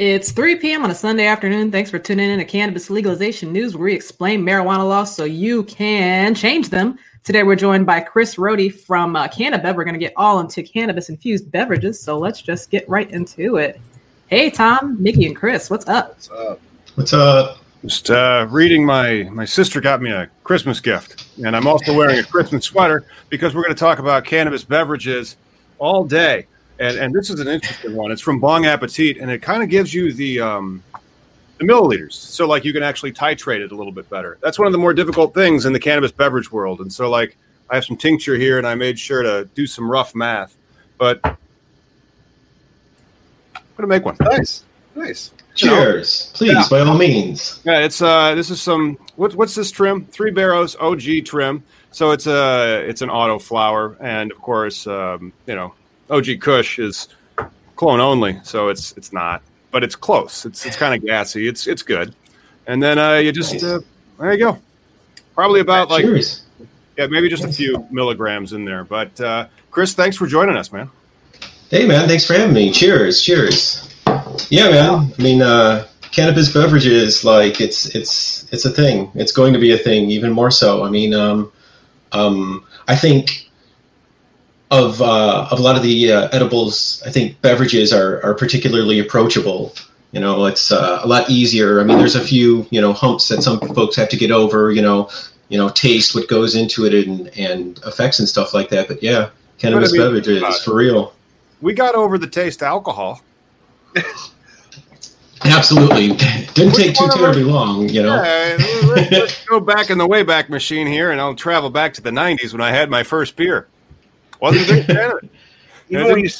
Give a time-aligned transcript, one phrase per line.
[0.00, 0.82] It's 3 p.m.
[0.82, 1.70] on a Sunday afternoon.
[1.70, 5.64] Thanks for tuning in to Cannabis Legalization News, where we explain marijuana laws so you
[5.64, 6.98] can change them.
[7.22, 9.76] Today, we're joined by Chris Rohde from uh, CannaBev.
[9.76, 12.00] We're going to get all into cannabis infused beverages.
[12.00, 13.78] So let's just get right into it.
[14.28, 16.14] Hey, Tom, Mickey, and Chris, what's up?
[16.14, 16.60] What's up?
[16.94, 17.58] What's up?
[17.84, 22.18] Just uh, reading my my sister got me a Christmas gift, and I'm also wearing
[22.18, 25.36] a Christmas sweater because we're going to talk about cannabis beverages
[25.78, 26.46] all day
[26.80, 28.10] and and this is an interesting one.
[28.10, 30.82] It's from Bong Appetit, and it kind of gives you the um,
[31.58, 34.38] the milliliters, so like you can actually titrate it a little bit better.
[34.40, 37.36] That's one of the more difficult things in the cannabis beverage world, and so like
[37.68, 40.56] I have some tincture here, and I made sure to do some rough math,
[40.98, 41.36] but I'm
[43.76, 44.16] gonna make one.
[44.20, 44.64] Nice,
[44.94, 45.32] nice.
[45.54, 46.64] Cheers, please, yeah.
[46.70, 47.60] by all means.
[47.64, 50.06] Yeah, it's uh, this is some what, what's this trim?
[50.06, 51.62] Three Barrows OG trim.
[51.92, 55.74] So it's a it's an auto flower, and of course, um, you know,
[56.10, 57.08] OG Kush is
[57.76, 60.44] clone only, so it's it's not, but it's close.
[60.44, 61.48] It's it's kind of gassy.
[61.48, 62.14] It's it's good.
[62.66, 63.80] And then uh, you just uh,
[64.18, 64.58] there you go.
[65.34, 66.42] Probably about like Cheers.
[66.98, 68.84] yeah, maybe just a few milligrams in there.
[68.84, 70.90] But uh, Chris, thanks for joining us, man.
[71.70, 72.72] Hey, man, thanks for having me.
[72.72, 73.94] Cheers, cheers.
[74.50, 75.12] Yeah, man.
[75.16, 79.10] I mean, uh, cannabis beverages, like it's it's it's a thing.
[79.14, 80.82] It's going to be a thing, even more so.
[80.82, 81.52] I mean, um,
[82.12, 83.49] um, I think
[84.70, 88.98] of uh, of a lot of the uh, edibles, I think beverages are are particularly
[88.98, 89.74] approachable.
[90.12, 91.80] You know, it's uh, a lot easier.
[91.80, 94.70] I mean, there's a few you know humps that some folks have to get over.
[94.70, 95.10] You know,
[95.48, 98.88] you know, taste what goes into it and and effects and stuff like that.
[98.88, 101.14] But yeah, cannabis beverages for real.
[101.60, 103.20] We got over the taste alcohol.
[105.42, 106.08] Absolutely,
[106.54, 107.88] didn't take too terribly long.
[107.88, 111.70] You know, yeah, let's, let's go back in the wayback machine here, and I'll travel
[111.70, 113.66] back to the '90s when I had my first beer.
[114.40, 115.30] Wasn't a big fan of it.
[115.88, 116.30] You know, when you,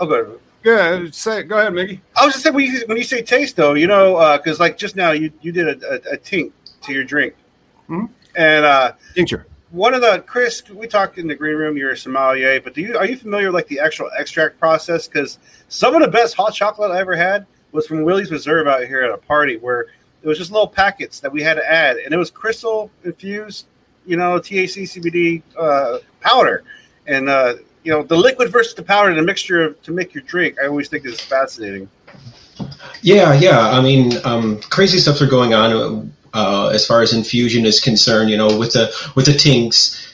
[0.00, 2.02] oh, go Yeah, say go ahead, Mickey.
[2.14, 4.64] I was just saying when you, when you say taste though, you know, because uh,
[4.64, 6.52] like just now you you did a, a, a tink
[6.82, 7.34] to your drink,
[7.86, 8.04] hmm
[8.36, 9.46] and uh, tincture.
[9.70, 11.76] One of the Chris, we talked in the green room.
[11.76, 15.08] You're a sommelier, but do you are you familiar with like the actual extract process?
[15.08, 18.84] Because some of the best hot chocolate I ever had was from Willie's Reserve out
[18.84, 19.86] here at a party where
[20.22, 23.66] it was just little packets that we had to add, and it was crystal infused,
[24.06, 26.62] you know, THC CBD uh, powder
[27.08, 30.14] and uh, you know the liquid versus the powder and the mixture of, to make
[30.14, 30.56] your drink.
[30.62, 31.88] I always think is fascinating.
[33.02, 33.70] Yeah, yeah.
[33.70, 38.30] I mean, um, crazy stuff are going on uh, as far as infusion is concerned.
[38.30, 40.04] You know, with the with the tinks.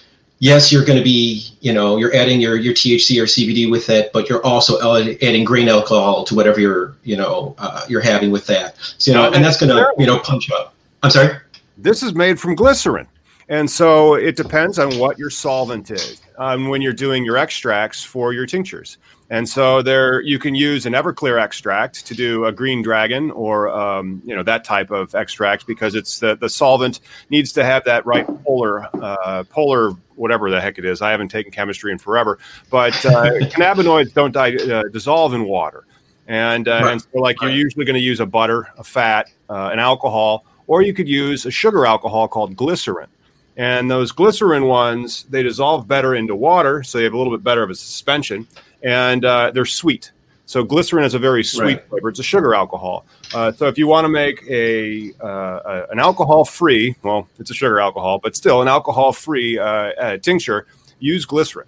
[0.41, 3.88] Yes, you're going to be, you know, you're adding your, your THC or CBD with
[3.88, 4.78] it, but you're also
[5.22, 8.77] adding grain alcohol to whatever you're, you know, uh, you're having with that.
[8.98, 10.74] So, you know, and that's going to, you know, punch up.
[11.03, 11.36] I'm sorry.
[11.78, 13.07] This is made from glycerin.
[13.48, 18.03] And so it depends on what your solvent is um, when you're doing your extracts
[18.03, 18.98] for your tinctures.
[19.31, 23.69] And so there you can use an Everclear extract to do a green dragon or
[23.71, 27.01] um, you know that type of extract because it's the, the solvent
[27.31, 31.01] needs to have that right polar uh, polar whatever the heck it is.
[31.01, 32.39] I haven't taken chemistry in forever,
[32.71, 33.10] but uh,
[33.51, 35.86] cannabinoids don't di- uh, dissolve in water,
[36.28, 36.92] and uh, right.
[36.92, 40.45] and so like you're usually going to use a butter, a fat, uh, an alcohol,
[40.66, 43.09] or you could use a sugar alcohol called glycerin.
[43.56, 47.45] And those glycerin ones, they dissolve better into water, so they have a little bit
[47.45, 48.48] better of a suspension,
[48.83, 50.10] and uh, they're sweet.
[50.47, 51.89] So glycerin is a very sweet Right.
[51.89, 52.09] flavor.
[52.10, 53.06] It's a sugar alcohol.
[53.33, 57.51] Uh, so if you want to make a, uh, a an alcohol free, well, it's
[57.51, 60.66] a sugar alcohol, but still an alcohol free uh, uh, tincture,
[60.98, 61.66] use glycerin.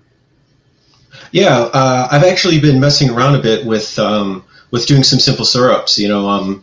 [1.32, 5.44] Yeah, uh, I've actually been messing around a bit with um, with doing some simple
[5.46, 5.98] syrups.
[5.98, 6.62] You know, um,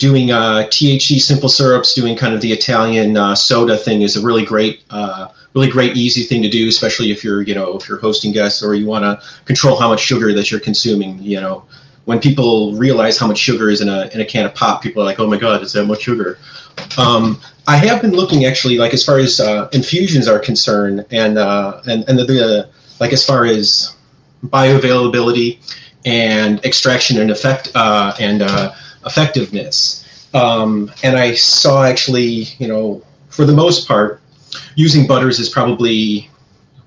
[0.00, 4.22] doing uh, THC simple syrups, doing kind of the Italian uh, soda thing is a
[4.22, 7.86] really great, uh, really great, easy thing to do, especially if you're, you know, if
[7.86, 11.22] you're hosting guests or you want to control how much sugar that you're consuming.
[11.22, 11.64] You know,
[12.06, 15.02] when people realize how much sugar is in a in a can of pop, people
[15.02, 16.38] are like, "Oh my God, it's that much sugar."
[16.96, 17.38] Um,
[17.68, 21.82] I have been looking actually, like as far as uh, infusions are concerned, and uh,
[21.86, 22.70] and and the, the
[23.00, 23.94] like as far as
[24.46, 25.58] bioavailability
[26.06, 28.72] and extraction and effect uh, and uh,
[29.06, 30.04] effectiveness.
[30.34, 34.20] Um, and I saw actually, you know, for the most part,
[34.74, 36.30] using butters is probably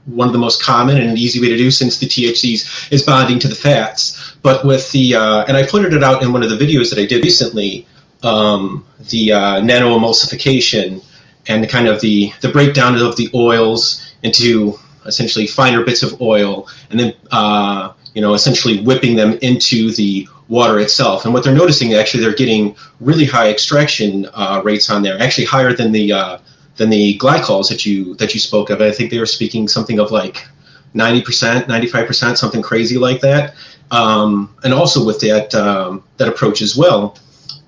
[0.06, 3.04] one of the most common and an easy way to do since the THCs is
[3.04, 4.36] bonding to the fats.
[4.42, 7.00] But with the, uh, and I pointed it out in one of the videos that
[7.00, 7.88] I did recently,
[8.21, 11.04] um, the uh, nano emulsification
[11.48, 16.21] and the kind of the, the breakdown of the oils into essentially finer bits of
[16.21, 21.25] oil and then, uh, you know, essentially whipping them into the water itself.
[21.25, 25.45] And what they're noticing, actually, they're getting really high extraction uh, rates on there, actually
[25.45, 26.38] higher than the uh,
[26.77, 28.79] than the glycols that you that you spoke of.
[28.79, 30.45] I think they were speaking something of like
[30.94, 33.55] ninety percent, ninety five percent, something crazy like that.
[33.89, 37.17] Um, and also with that um, that approach as well,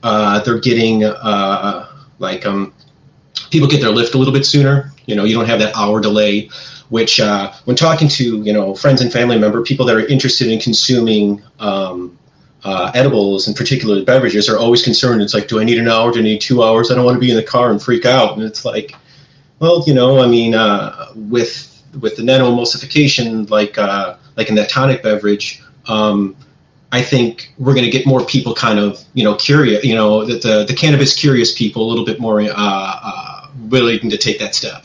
[0.03, 1.89] uh, they're getting uh,
[2.19, 2.71] like um,
[3.49, 4.91] people get their lift a little bit sooner.
[5.07, 6.49] You know, you don't have that hour delay.
[6.89, 10.47] Which, uh, when talking to you know friends and family member, people that are interested
[10.53, 12.15] in consuming um,
[12.65, 15.21] uh, edibles and particularly beverages are always concerned.
[15.21, 16.12] It's like, do I need an hour?
[16.12, 16.89] Do I need two hours?
[16.89, 18.33] I don't want to be in the car and freak out.
[18.33, 18.95] And it's like,
[19.59, 21.71] well, you know, I mean, uh, with
[22.01, 26.35] with the nano emulsification, like uh, like in that tonic beverage, um,
[26.91, 29.85] I think we're going to get more people kind of, you know, curious.
[29.85, 34.09] You know, that the the cannabis curious people a little bit more uh, uh, willing
[34.09, 34.84] to take that step.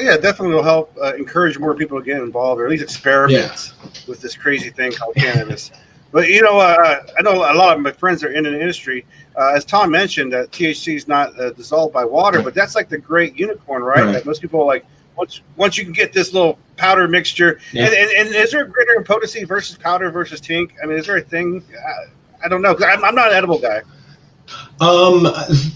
[0.00, 3.74] Yeah, definitely will help uh, encourage more people to get involved or at least experiment
[4.08, 5.70] with this crazy thing called cannabis.
[6.12, 9.06] But you know, uh, I know a lot of my friends are in the industry.
[9.36, 12.88] Uh, as Tom mentioned, that THC is not uh, dissolved by water, but that's like
[12.88, 14.04] the great unicorn, right?
[14.04, 14.12] Right.
[14.12, 14.84] That most people are like
[15.16, 17.60] once once you can get this little powder mixture.
[17.72, 17.84] Yeah.
[17.84, 20.72] And, and, and is there a greater potency versus powder versus tink?
[20.82, 21.62] I mean, is there a thing?
[21.72, 22.10] Uh,
[22.42, 22.76] I don't know.
[22.84, 23.82] I'm, I'm not an edible guy.
[24.80, 25.28] Um,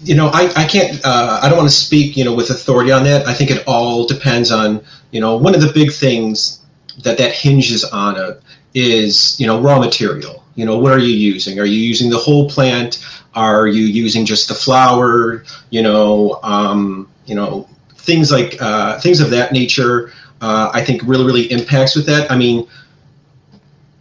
[0.03, 2.91] you know, I, I can't, uh, I don't want to speak, you know, with authority
[2.91, 3.27] on that.
[3.27, 6.61] I think it all depends on, you know, one of the big things
[7.03, 8.39] that that hinges on a,
[8.73, 10.43] is, you know, raw material.
[10.55, 11.59] You know, what are you using?
[11.59, 13.05] Are you using the whole plant?
[13.35, 15.45] Are you using just the flower?
[15.71, 21.03] You know, um, you know, things like, uh, things of that nature, uh, I think
[21.05, 22.31] really, really impacts with that.
[22.31, 22.67] I mean,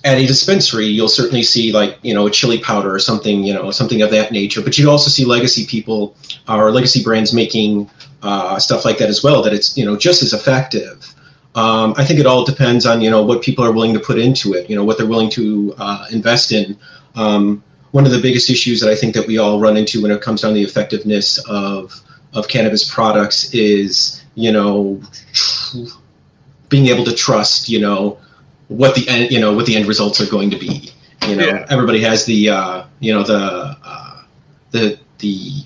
[0.04, 3.54] at a dispensary, you'll certainly see like you know a chili powder or something you
[3.54, 4.62] know something of that nature.
[4.62, 6.16] But you also see legacy people
[6.48, 7.90] or legacy brands making
[8.22, 9.42] uh, stuff like that as well.
[9.42, 11.14] That it's you know just as effective.
[11.56, 14.20] Um, I think it all depends on you know what people are willing to put
[14.20, 14.70] into it.
[14.70, 16.78] You know what they're willing to uh, invest in.
[17.16, 20.10] Um, one of the biggest issues that I think that we all run into when
[20.10, 21.94] it comes down to the effectiveness of
[22.34, 25.00] of cannabis products is you know
[25.32, 25.78] tr-
[26.70, 28.18] being able to trust you know
[28.68, 30.92] what the end you know what the end results are going to be
[31.28, 31.66] you know Yeah.
[31.70, 34.24] everybody has the uh, you know the uh,
[34.72, 35.64] the the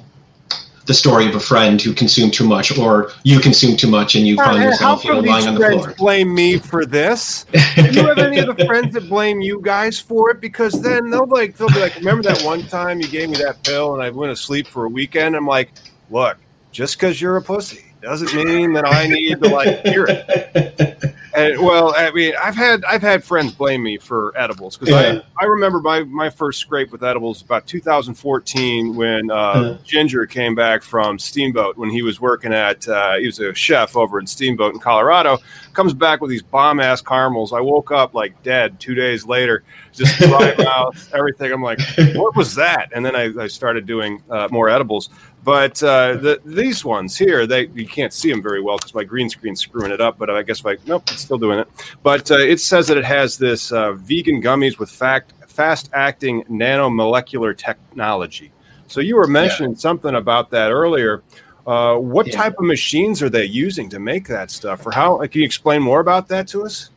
[0.85, 4.25] the story of a friend who consumed too much or you consume too much and
[4.25, 7.45] you find yourself you know, come lying these on the floor blame me for this?
[7.75, 10.39] Do you have any of the friends that blame you guys for it?
[10.39, 13.61] Because then they'll like they'll be like, remember that one time you gave me that
[13.63, 15.35] pill and I went to sleep for a weekend?
[15.35, 15.73] I'm like,
[16.09, 16.37] look,
[16.71, 21.13] just because you're a pussy doesn't mean that I need to like hear it.
[21.37, 25.21] And, well, I mean, I've had I've had friends blame me for edibles because Yeah.
[25.39, 29.77] I, I remember my, my first scrape with edibles about 2014 when uh, Uh-huh.
[29.83, 33.95] Ginger came back from Steamboat when he was working at uh, he was a chef
[33.95, 35.37] over in Steamboat in Colorado.
[35.73, 37.53] Comes back with these bomb ass caramels.
[37.53, 39.63] I woke up like dead two days later,
[39.93, 41.51] just dry mouth, everything.
[41.51, 41.79] I'm like,
[42.15, 42.89] what was that?
[42.95, 45.09] And then I, I started doing uh, more edibles.
[45.47, 49.05] But uh, the, these ones here, they you can't see them very well because my
[49.05, 50.17] green screen's screwing it up.
[50.17, 51.69] But I guess like nope, it's still doing it.
[52.03, 57.57] But uh, it says that it has this uh, vegan gummies with fact, fast-acting nanomolecular
[57.57, 58.51] technology.
[58.87, 61.23] So you were mentioning something about that earlier.
[61.65, 62.35] Uh, what Yeah.
[62.41, 65.19] type of machines are they using to make that stuff, or how?
[65.19, 66.89] Can you explain more about that to us?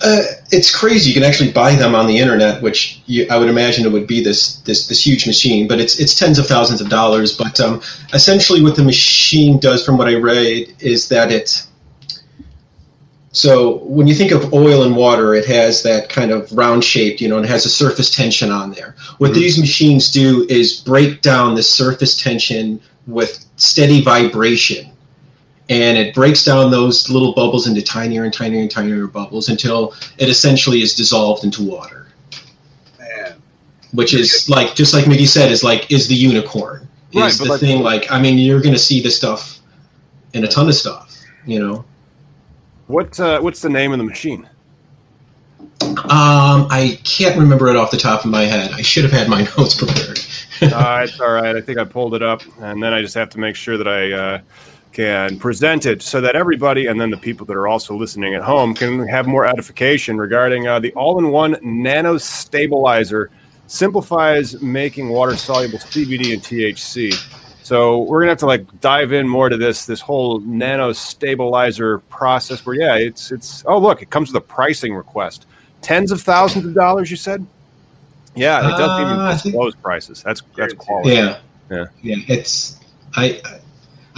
[0.00, 0.22] Uh,
[0.52, 1.10] it's crazy.
[1.10, 4.06] You can actually buy them on the internet, which you, I would imagine it would
[4.06, 7.36] be this, this this huge machine, but it's it's tens of thousands of dollars.
[7.36, 11.64] But um, essentially, what the machine does, from what I read, is that it
[13.32, 17.20] so when you think of oil and water, it has that kind of round shaped,
[17.20, 18.96] you know, and it has a surface tension on there.
[19.18, 19.34] What Mhm.
[19.34, 24.90] these machines do is break down the surface tension with steady vibration.
[25.70, 29.92] And it breaks down those little bubbles into tinier and tinier and tinier bubbles until
[30.16, 32.06] it essentially is dissolved into water.
[32.98, 33.34] Man,
[33.92, 36.88] Which is like just like Mickey said, is like is the unicorn.
[37.12, 39.58] Is Right, the like- thing like I mean you're gonna see this stuff
[40.32, 41.14] in a ton of stuff,
[41.46, 41.84] you know.
[42.86, 44.48] What uh, what's the name of the machine?
[45.82, 48.70] Um, I can't remember it off the top of my head.
[48.72, 50.18] I should have had my notes prepared.
[50.62, 51.54] uh, it's all right.
[51.56, 53.86] I think I pulled it up, and then I just have to make sure that
[53.88, 54.40] I uh,
[54.92, 58.42] can present it so that everybody, and then the people that are also listening at
[58.42, 63.30] home, can have more edification regarding uh, the all-in-one nano stabilizer.
[63.66, 67.12] Simplifies making water-soluble CBD and THC.
[67.62, 71.98] So we're gonna have to like dive in more to this this whole nano stabilizer
[72.08, 72.64] process.
[72.64, 75.44] Where yeah, it's it's oh look, it comes with a pricing request,
[75.82, 77.10] tens of thousands of dollars.
[77.10, 77.46] You said.
[78.34, 80.22] Yeah, it doesn't even Uh, think- disclose prices.
[80.22, 81.10] That's that's quality.
[81.16, 81.38] yeah,
[81.70, 81.84] Yeah.
[82.02, 82.16] yeah.
[82.26, 82.78] It's
[83.16, 83.38] I.
[83.44, 83.58] I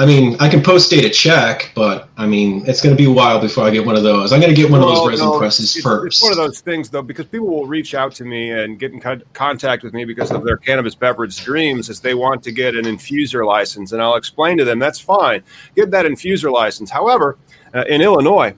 [0.07, 3.13] mean, I can post date a check, but I mean, it's going to be a
[3.13, 4.33] while before I get one of those.
[4.33, 6.19] I'm going to get one of those resin no, presses it's, first.
[6.19, 8.93] It's one of those things, though, because people will reach out to me and get
[8.93, 12.53] in con- contact with me because of their cannabis beverage dreams, as they want to
[12.53, 15.43] get an infuser license, and I'll explain to them that's fine,
[15.75, 16.91] get that infuser license.
[16.91, 17.37] However,
[17.75, 18.55] uh, in Illinois,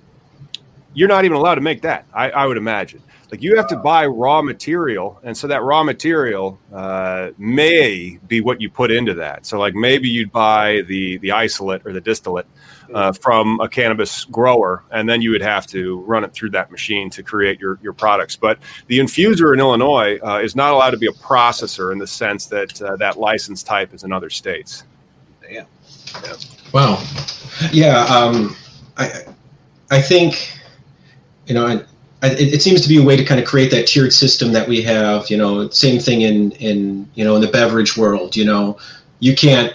[0.94, 2.06] you're not even allowed to make that.
[2.12, 3.02] I, I would imagine.
[3.32, 8.42] Like you have to buy raw material, and so that raw material uh, may be
[8.42, 9.46] what you put into that.
[9.46, 12.46] So, like maybe you'd buy the the isolate or the distillate
[12.92, 16.70] uh, from a cannabis grower, and then you would have to run it through that
[16.70, 18.36] machine to create your your products.
[18.36, 18.58] But
[18.88, 22.44] the infuser in Illinois uh, is not allowed to be a processor in the sense
[22.48, 24.84] that uh, that license type is in other states.
[25.40, 25.66] damn.
[26.74, 27.02] Wow.
[27.72, 28.04] Yeah.
[28.04, 28.54] Um,
[28.98, 29.24] I
[29.90, 30.52] I think
[31.46, 31.84] you know, I, I,
[32.22, 34.68] it, it seems to be a way to kind of create that tiered system that
[34.68, 35.28] we have.
[35.30, 38.36] You know, same thing in in you know in the beverage world.
[38.36, 38.78] You know,
[39.20, 39.74] you can't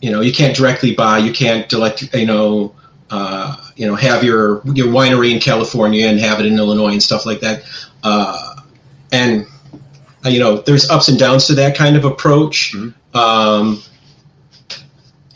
[0.00, 1.18] you know you can't directly buy.
[1.18, 2.14] You can't elect.
[2.14, 2.74] You know.
[3.08, 7.00] Uh, you know, have your your winery in California and have it in Illinois and
[7.00, 7.62] stuff like that.
[8.02, 8.56] Uh,
[9.12, 9.46] and
[10.24, 12.74] uh, you know, there's ups and downs to that kind of approach.
[13.14, 13.80] Um,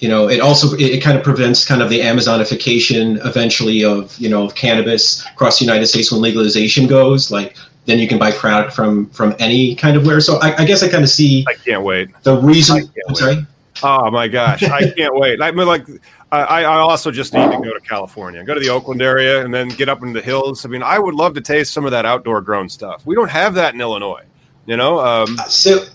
[0.00, 4.16] you know, it also it, it kind of prevents kind of the Amazonification eventually of
[4.18, 7.30] you know of cannabis across the United States when legalization goes.
[7.30, 10.20] Like then you can buy product from from any kind of where.
[10.20, 12.08] So I, I guess I kind of see I can't wait.
[12.22, 12.78] the reason.
[12.78, 13.16] I'm wait.
[13.16, 13.46] sorry.
[13.82, 15.40] Oh my gosh, I can't wait.
[15.40, 15.86] I mean, like,
[16.32, 19.52] I, I also just need to go to California, go to the Oakland area, and
[19.54, 20.64] then get up into the hills.
[20.64, 23.04] I mean, I would love to taste some of that outdoor grown stuff.
[23.06, 24.24] We don't have that in Illinois.
[24.66, 25.86] You know, um, So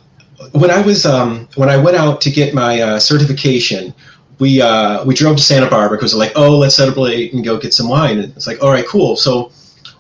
[0.51, 3.93] when I was um, when I went out to get my uh, certification,
[4.39, 7.57] we uh, we drove to Santa Barbara because we're like oh let's celebrate and go
[7.57, 8.19] get some wine.
[8.19, 9.15] And it's like all right cool.
[9.15, 9.51] So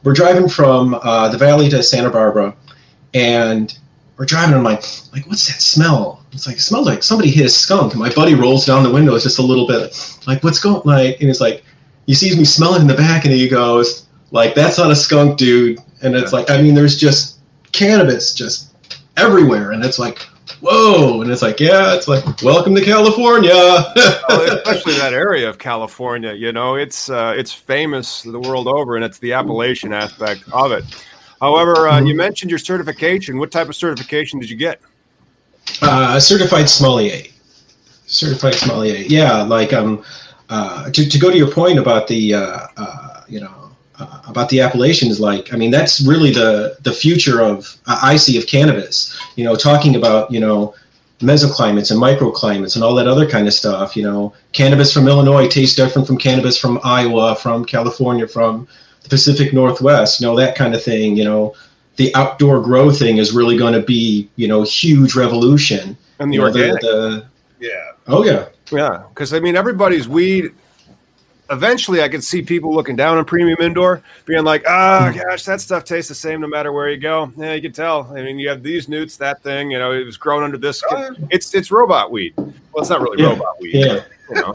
[0.03, 2.55] we're driving from uh, the valley to Santa Barbara,
[3.13, 3.77] and
[4.17, 4.55] we're driving.
[4.55, 6.23] And I'm like like what's that smell?
[6.31, 7.93] It's like it smells like somebody hit a skunk.
[7.93, 11.21] And my buddy rolls down the window just a little bit like what's going like
[11.21, 11.63] and it's like
[12.07, 15.37] he sees me smelling in the back and he goes like that's not a skunk
[15.37, 15.79] dude.
[16.01, 17.39] And it's like I mean there's just
[17.71, 18.74] cannabis just
[19.17, 20.19] everywhere and it's like
[20.61, 23.53] whoa and it's like yeah it's like welcome to california
[24.29, 26.33] well, especially that area of California.
[26.33, 30.71] You know, it's uh, it's famous the world over, and it's the appellation aspect of
[30.71, 30.83] it.
[31.41, 33.37] However, uh, you mentioned your certification.
[33.37, 34.79] What type of certification did you get?
[35.81, 37.23] uh, certified sommelier
[38.07, 40.03] certified sommelier yeah like um
[40.49, 43.64] uh, to, to go to your point about the uh, uh, you know
[43.99, 48.37] uh, about the appellations like i mean that's really the the future of i see
[48.37, 50.73] of cannabis you know talking about you know
[51.21, 55.47] mesoclimates and microclimates and all that other kind of stuff you know cannabis from illinois
[55.47, 58.67] tastes different from cannabis from iowa from california from
[59.03, 61.53] the pacific northwest you know that kind of thing you know
[61.95, 66.35] the outdoor grow thing is really going to be you know huge revolution And the
[66.35, 66.81] You know, the- organic.
[66.81, 67.25] the-
[67.61, 67.91] Yeah.
[68.07, 70.51] oh yeah Yeah, because I mean, everybody's weed.
[71.49, 75.61] Eventually, I could see people looking down on premium indoor, being like, "Ah, gosh, that
[75.61, 78.11] stuff tastes the same no matter where you go." Yeah, you can tell.
[78.15, 79.69] I mean, you have these newts, that thing.
[79.69, 80.81] You know, it was grown under this.
[80.89, 81.15] Oh.
[81.29, 82.33] It's it's robot weed.
[82.37, 83.75] Well, it's not really Yeah, robot weed.
[83.75, 84.03] yeah.
[84.29, 84.53] You know?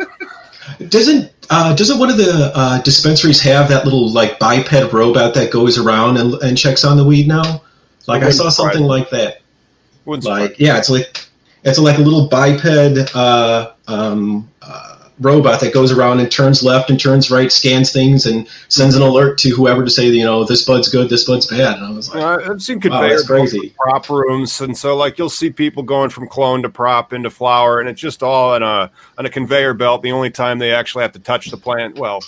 [0.89, 5.51] Doesn't uh, doesn't one of the uh, dispensaries have that little like biped robot that
[5.51, 7.63] goes around and, and checks on the weed now?
[8.07, 9.43] Like I saw something like that.
[10.07, 11.21] Wouldn't Like surprise yeah, it's like
[11.65, 12.65] it's like a little biped
[13.15, 14.50] uh, um,
[15.21, 19.03] robot that goes around and turns left and turns right, scans things, and sends an
[19.03, 21.77] alert to whoever to say, you know, this bud's good, this bud's bad.
[21.77, 23.75] And I was like, Uh, I've seen conveyor that's crazy.
[23.79, 27.81] prop rooms, and so like you'll see people going from clone to prop into flower,
[27.81, 30.03] and it's just all on a on a conveyor belt.
[30.03, 32.25] The only time they actually have to touch the plant, well,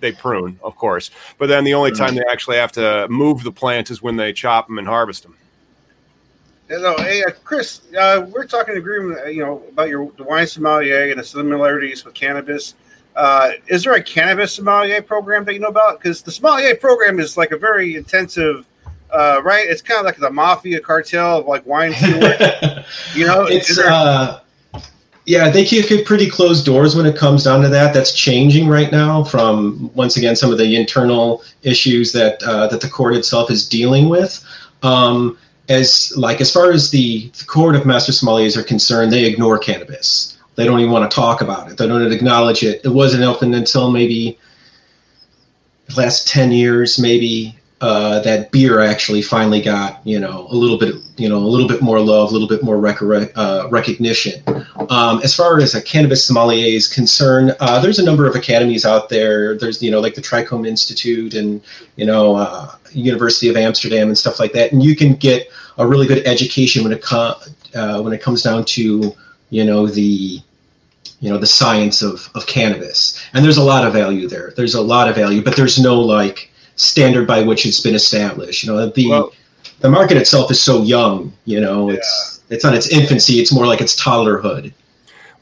[0.00, 3.52] they prune, of course, but then the only time they actually have to move the
[3.52, 5.34] plant is when they chop them and harvest them.
[6.68, 7.82] Hello, hey, uh, Chris.
[7.98, 12.06] Uh, we're talking agreement, uh, you know, about your the wine sommelier and the similarities
[12.06, 12.74] with cannabis.
[13.14, 15.98] Uh, is there a cannabis sommelier program that you know about?
[15.98, 18.66] Because the sommelier program is like a very intensive,
[19.10, 19.66] uh, right?
[19.68, 21.92] It's kind of like the mafia cartel of like wine
[23.14, 24.40] you know, it's there- uh
[25.26, 28.68] yeah they keep it pretty closed doors when it comes down to that that's changing
[28.68, 33.14] right now from once again some of the internal issues that uh, that the court
[33.14, 34.44] itself is dealing with
[34.82, 39.24] um, as like as far as the, the court of master sommeliers are concerned they
[39.24, 42.90] ignore cannabis they don't even want to talk about it they don't acknowledge it it
[42.90, 44.38] wasn't open until maybe
[45.86, 50.78] the last 10 years maybe uh, that beer actually finally got you know a little
[50.78, 53.02] bit you know a little bit more love, a little bit more rec-
[53.36, 54.42] uh, recognition.
[54.88, 58.86] Um, as far as a cannabis sommelier is concerned, uh, there's a number of academies
[58.86, 59.58] out there.
[59.58, 61.60] There's you know like the Trichome Institute and
[61.96, 65.48] you know uh, University of Amsterdam and stuff like that, and you can get
[65.78, 67.36] a really good education when it com-
[67.74, 69.14] uh, when it comes down to
[69.50, 70.40] you know the
[71.20, 73.20] you know the science of, of cannabis.
[73.32, 74.52] And there's a lot of value there.
[74.56, 78.64] There's a lot of value but there's no like standard by which it's been established.
[78.64, 79.32] You know the Well-
[79.80, 83.66] the market itself is so young you know it's it's on its infancy it's more
[83.66, 84.72] like its toddlerhood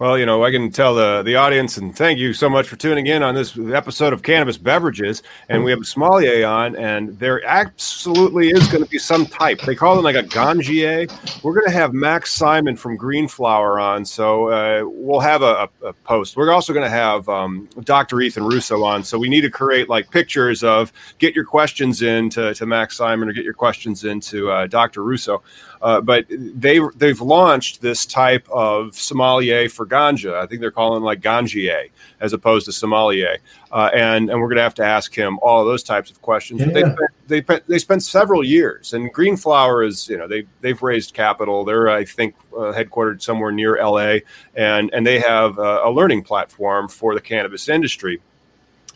[0.02, 2.74] Well, you know, I can tell the the audience, and thank you so much for
[2.74, 5.22] tuning in on this episode of Cannabis Beverages.
[5.48, 9.60] And we have a sommelier on, and there absolutely is going to be some type.
[9.60, 11.08] They call them like a ganjier.
[11.44, 15.92] We're going to have Max Simon from Greenflower on, so uh, we'll have a, a,
[15.92, 16.36] post.
[16.36, 18.20] We're also going to have um, Dr.
[18.22, 22.28] Ethan Russo on, so we need to create like pictures of get your questions in
[22.30, 25.04] to, to Max Simon or get your questions into uh, Dr.
[25.04, 25.44] Russo.
[25.82, 30.34] Uh, but they they've launched this type of sommelier for ganja.
[30.34, 33.38] I think they're calling it like ganjier as opposed to sommelier.
[33.72, 36.62] Uh, and and we're going to have to ask him all those types of questions.
[36.64, 40.80] But They spent, they they spent several years, and Greenflower is you know they they've
[40.80, 41.64] raised capital.
[41.64, 44.22] They're I think uh, headquartered somewhere near L.A.
[44.54, 48.20] and and they have uh, a learning platform for the cannabis industry.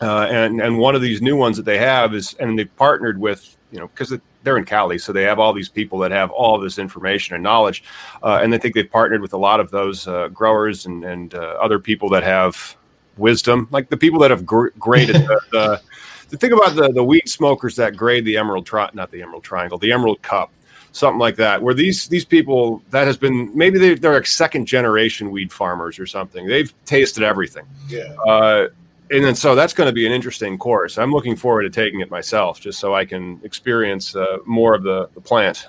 [0.01, 3.18] Uh, and and one of these new ones that they have is, and they've partnered
[3.18, 4.12] with, you know, because
[4.47, 7.43] they're in Cali, so they have all these people that have all this information and
[7.43, 7.83] knowledge,
[8.23, 11.35] uh, and I think they've partnered with a lot of those uh, growers and and
[11.35, 12.77] uh, other people that have
[13.17, 15.81] wisdom, like the people that have gr- graded the, the
[16.31, 19.43] the thing about the the weed smokers that grade the emerald tri- not the emerald
[19.45, 20.51] triangle, the emerald cup.
[20.93, 24.65] Something like that, where these these people that has been maybe they, they're like second
[24.65, 26.47] generation weed farmers or something.
[26.47, 27.67] They've tasted everything.
[27.89, 28.15] yeah.
[28.27, 28.69] Uh,
[29.11, 30.99] and then so that's going to be an interesting course.
[30.99, 34.83] I'm looking forward to taking it myself, just so I can experience uh, more of
[34.83, 35.69] the, the plant.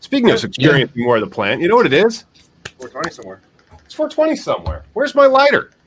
[0.00, 2.24] Speaking of experiencing more of the plant, you know what it is?
[2.78, 3.40] 420 somewhere.
[3.84, 4.84] It's 420 somewhere.
[4.92, 5.70] Where's my lighter?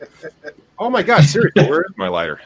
[0.80, 2.42] Oh my God, seriously, where is my lighter?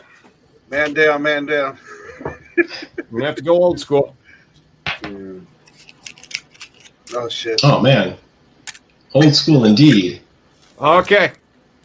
[0.70, 1.78] Man down, man down.
[2.26, 2.36] I'm
[3.14, 4.14] gonna have to go old school.
[5.02, 5.48] Dude.
[7.14, 7.62] Oh shit.
[7.64, 8.18] oh man
[9.14, 10.22] old school indeed
[10.80, 11.32] Okay,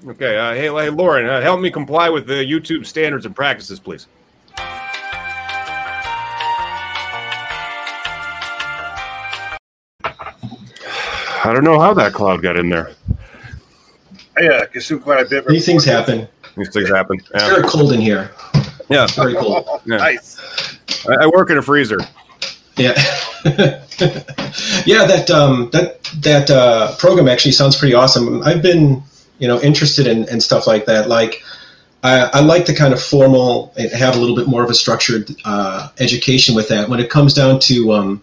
[0.09, 0.39] okay.
[0.39, 4.07] Uh, hey, hey, Lauren, uh, help me comply with the YouTube standards and practices, please.
[11.43, 12.93] I don't know how that cloud got in there.
[14.37, 15.47] I uh, consumed quite a bit.
[15.47, 17.19] these things happen These things happen.
[17.19, 17.31] Yeah.
[17.35, 18.31] it's very cold in here
[18.91, 19.07] yeah.
[19.07, 19.97] very cold Yeah.
[19.97, 20.39] Nice.
[21.09, 21.99] I, I work in a freezer.
[22.77, 22.93] Yeah,
[24.87, 25.05] yeah.
[25.07, 28.43] That um, that that uh, program actually sounds pretty awesome.
[28.43, 29.03] I've been,
[29.41, 31.09] you know, interested in, in stuff like that.
[31.09, 31.43] Like,
[32.05, 34.75] I, I like the kind of formal, and have a little bit more of a
[34.75, 36.89] structured uh, education with that.
[36.89, 38.23] When it comes down to um,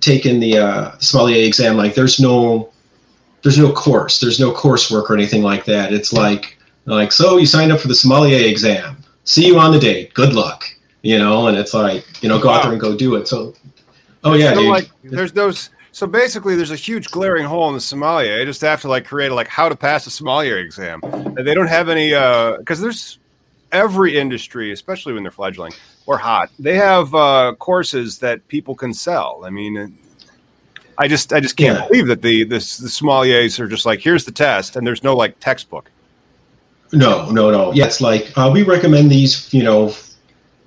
[0.00, 2.70] taking the uh, sommelier exam, like, there's no
[3.42, 5.92] there's no course, there's no coursework or anything like that.
[5.92, 8.96] It's like like so you signed up for the sommelier exam.
[9.24, 10.12] See you on the date.
[10.14, 10.64] Good luck.
[11.02, 13.26] You know, and it's like you know, go out there and go do it.
[13.26, 13.54] So,
[14.24, 14.68] oh yeah, dude.
[14.68, 15.70] like there's those.
[15.92, 18.38] So basically, there's a huge glaring hole in the sommelier.
[18.38, 21.46] They just have to like create a, like how to pass a sommelier exam, and
[21.46, 22.10] they don't have any
[22.58, 23.18] because there's
[23.72, 25.72] every industry, especially when they're fledgling
[26.06, 29.42] or hot, they have uh, courses that people can sell.
[29.44, 29.98] I mean,
[30.98, 31.88] I just I just can't Yeah.
[31.88, 35.16] believe that the this the sommeliers are just like here's the test, and there's no
[35.16, 35.90] like textbook.
[36.92, 37.72] No, no, no.
[37.72, 39.94] Yeah, it's like uh, we recommend these, you know,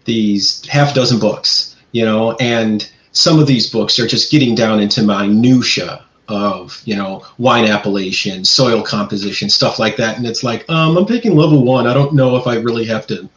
[0.05, 4.79] these half dozen books, you know, and some of these books are just getting down
[4.79, 10.69] into minutia of you know wine appellation, soil composition, stuff like that, and it's like
[10.69, 11.87] um, I'm taking level one.
[11.87, 13.29] I don't know if I really have to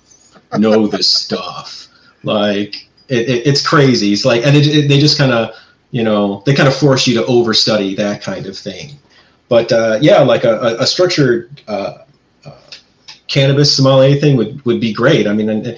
[0.58, 1.88] know this stuff.
[2.24, 4.12] Like it, it, it's crazy.
[4.12, 5.54] It's like and it, they just kind of
[5.90, 8.98] you know they kind of force you to overstudy that kind of thing.
[9.48, 11.98] But uh, yeah, like a, a structured uh,
[12.44, 12.60] uh,
[13.28, 15.28] cannabis sommelier thing would, would be great.
[15.28, 15.76] I mean,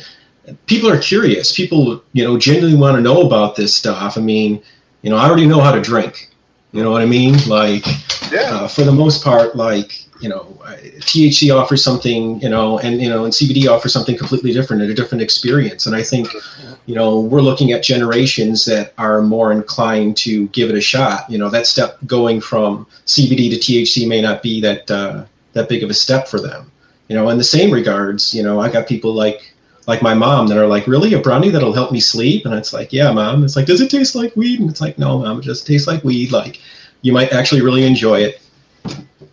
[0.66, 1.52] people are curious.
[1.52, 4.16] People, you know, genuinely want to know about this stuff.
[4.16, 4.62] I mean,
[5.02, 6.30] you know, I already know how to drink.
[6.72, 7.34] You know what I mean?
[7.46, 7.86] Like,
[8.30, 8.54] Yeah.
[8.56, 10.58] uh, for the most part, like you know,
[11.00, 14.90] THC offers something, you know, and you know, and CBD offers something completely different and
[14.90, 15.86] a different experience.
[15.86, 16.28] And I think,
[16.86, 21.30] you know, we're looking at generations that are more inclined to give it a shot.
[21.30, 25.68] You know, that step going from CBD to THC may not be that uh, that
[25.68, 26.70] big of a step for them.
[27.08, 29.54] You know, in the same regards, you know, I got people like
[29.88, 32.74] like my mom that are like, really a brownie that'll help me sleep, and it's
[32.74, 33.42] like, yeah, mom.
[33.42, 34.60] It's like, does it taste like weed?
[34.60, 36.30] And it's like, no, mom, it just tastes like weed.
[36.30, 36.60] Like,
[37.00, 38.42] you might actually really enjoy it.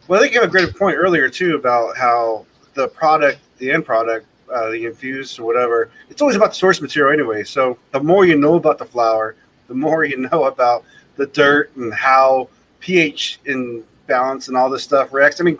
[0.07, 3.69] Well, I think you have a great point earlier too about how the product, the
[3.69, 7.43] end product, uh, the infused or whatever, it's always about the source material anyway.
[7.43, 9.35] So the more you know about the flower,
[9.67, 10.85] the more you know about
[11.17, 12.47] the dirt and how
[12.79, 15.41] pH in balance and all this stuff reacts.
[15.41, 15.59] I mean,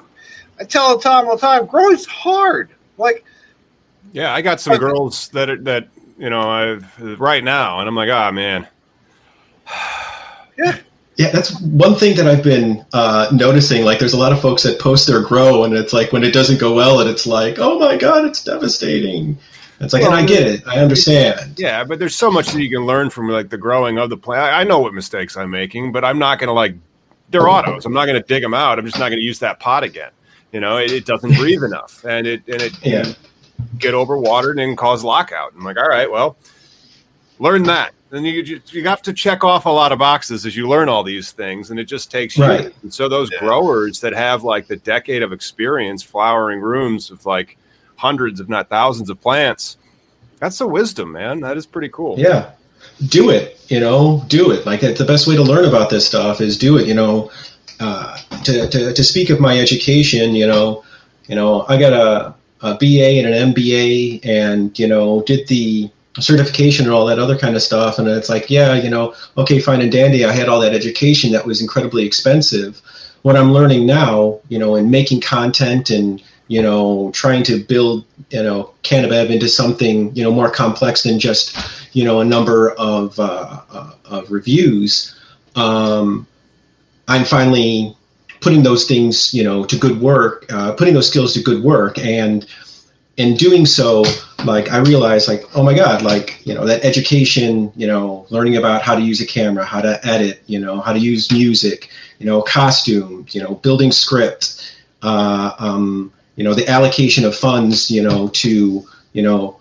[0.58, 2.70] I tell Tom all the time, growing's hard.
[2.98, 3.26] Like,
[4.16, 7.96] Yeah, I got some girls that are, that you know I've right now, and I'm
[7.96, 8.66] like, ah, man.
[10.58, 10.78] Yeah,
[11.18, 13.84] Yeah, that's one thing that I've been uh, noticing.
[13.84, 16.32] Like, there's a lot of folks that post their grow, and it's like when it
[16.32, 19.38] doesn't go well, and it's like, oh my god, it's devastating.
[19.82, 21.60] It's like, and I get it, I understand.
[21.60, 24.16] Yeah, but there's so much that you can learn from like the growing of the
[24.16, 24.44] plant.
[24.44, 26.76] I I know what mistakes I'm making, but I'm not going to like
[27.32, 27.86] they're autos.
[27.86, 28.80] I'm not going to dig them out.
[28.80, 30.12] I'm just not going to use that pot again.
[30.54, 33.14] You know, it, it doesn't breathe enough, and it and it Yeah.
[33.58, 35.54] Can get overwatered and cause lockout.
[35.56, 36.38] I'm like, all right, well,
[37.40, 37.92] learn that.
[38.12, 40.88] Then you you you have to check off a lot of boxes as you learn
[40.90, 42.62] all these things, and it just takes Right.
[42.62, 42.74] years.
[42.84, 43.40] And so those Yeah.
[43.40, 47.58] growers that have like the decade of experience flowering rooms of like
[47.98, 49.78] hundreds, if not thousands, of plants.
[50.40, 51.40] That's the wisdom, man.
[51.42, 52.16] That is pretty cool.
[52.20, 52.52] Yeah,
[53.08, 53.60] do it.
[53.70, 54.66] You know, do it.
[54.66, 56.88] Like it's the best way to learn about this stuff is do it.
[56.88, 57.32] You know,
[57.80, 60.84] uh, to, to to speak of my education, you know,
[61.28, 65.90] you know, I got a, a BA and an MBA, and you know, did the
[66.20, 68.00] certification and all that other kind of stuff.
[68.00, 70.24] And it's like, yeah, you know, okay, fine and dandy.
[70.24, 72.82] I had all that education that was incredibly expensive.
[73.24, 78.06] What I'm learning now, you know, in making content and you know, trying to build,
[78.30, 81.58] you know, CannaBev into something, you know, more complex than just,
[81.94, 85.16] you know, a number of, uh, uh, of reviews.
[85.56, 86.28] Um,
[87.08, 87.96] I'm finally
[88.42, 91.98] putting those things, you know, to good work, uh, putting those skills to good work.
[92.00, 92.46] And
[93.18, 94.04] in doing so,
[94.44, 98.58] like, I realized, like, oh my God, like, you know, that education, you know, learning
[98.58, 101.90] about how to use a camera, how to edit, you know, how to use music,
[102.20, 107.90] you know, costume, you know, building script, uh, um, you know the allocation of funds
[107.90, 109.58] you know to you know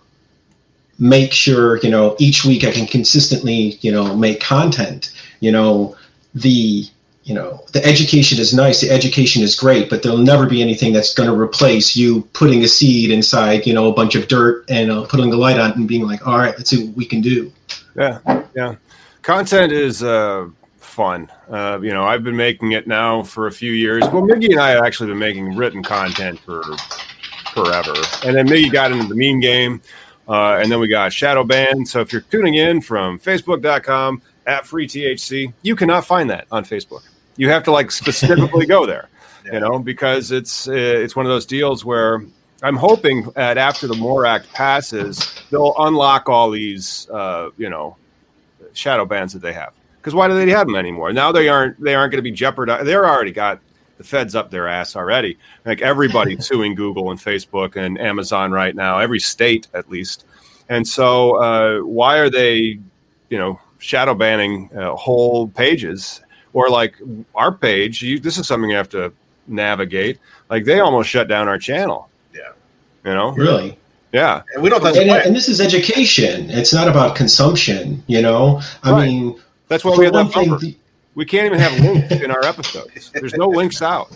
[0.99, 5.97] make sure you know each week i can consistently you know make content you know
[6.35, 6.87] the
[7.25, 10.93] you know the education is nice the education is great but there'll never be anything
[10.93, 14.65] that's going to replace you putting a seed inside you know a bunch of dirt
[14.69, 17.07] and uh, putting the light on and being like all right let's see what we
[17.07, 17.51] can do
[17.97, 18.19] Yeah,
[18.55, 18.75] yeah.
[19.23, 21.31] Content is uh, fun.
[21.49, 24.03] Uh, you know, I've been making it now for a few years.
[24.03, 26.63] Well, Miggy and I have actually been making written content for
[27.55, 29.81] forever, and then Miggy got into the meme game,
[30.29, 31.89] uh, and then we got shadow banned.
[31.89, 36.65] So if you're tuning in from Facebook.com at free THC, you cannot find that on
[36.65, 37.03] Facebook.
[37.37, 39.09] You have to like specifically go there,
[39.53, 42.23] you know, because it's uh, it's one of those deals where
[42.63, 47.97] I'm hoping that after the MORE Act passes, they'll unlock all these, uh, you know,
[48.73, 49.73] shadow bans that they have.
[49.99, 51.13] Because why do they have them anymore?
[51.13, 51.81] Now they aren't.
[51.81, 52.87] They aren't going to be jeopardized.
[52.87, 53.61] They're already got
[53.99, 55.39] the feds up their ass already.
[55.65, 58.99] Like everybody's suing Google and Facebook and Amazon right now.
[58.99, 60.25] Every state, at least.
[60.69, 62.79] And so, uh, why are they,
[63.29, 66.23] you know, shadow banning uh, whole pages
[66.55, 66.95] or like
[67.35, 68.01] our page?
[68.01, 69.13] You, this is something you have to
[69.47, 70.19] navigate.
[70.49, 72.09] Like they almost shut down our channel.
[72.35, 72.53] Yeah.
[73.05, 73.33] You know.
[73.33, 73.77] really
[74.13, 74.41] Yeah.
[74.55, 78.91] and we don't and, and this is education it's not about consumption you know i
[78.91, 79.07] Right.
[79.09, 79.39] mean
[79.69, 80.65] That's why we had one that thing bumper.
[80.65, 80.77] the-
[81.15, 83.11] We can't even have links in our episodes.
[83.13, 84.09] There's no links out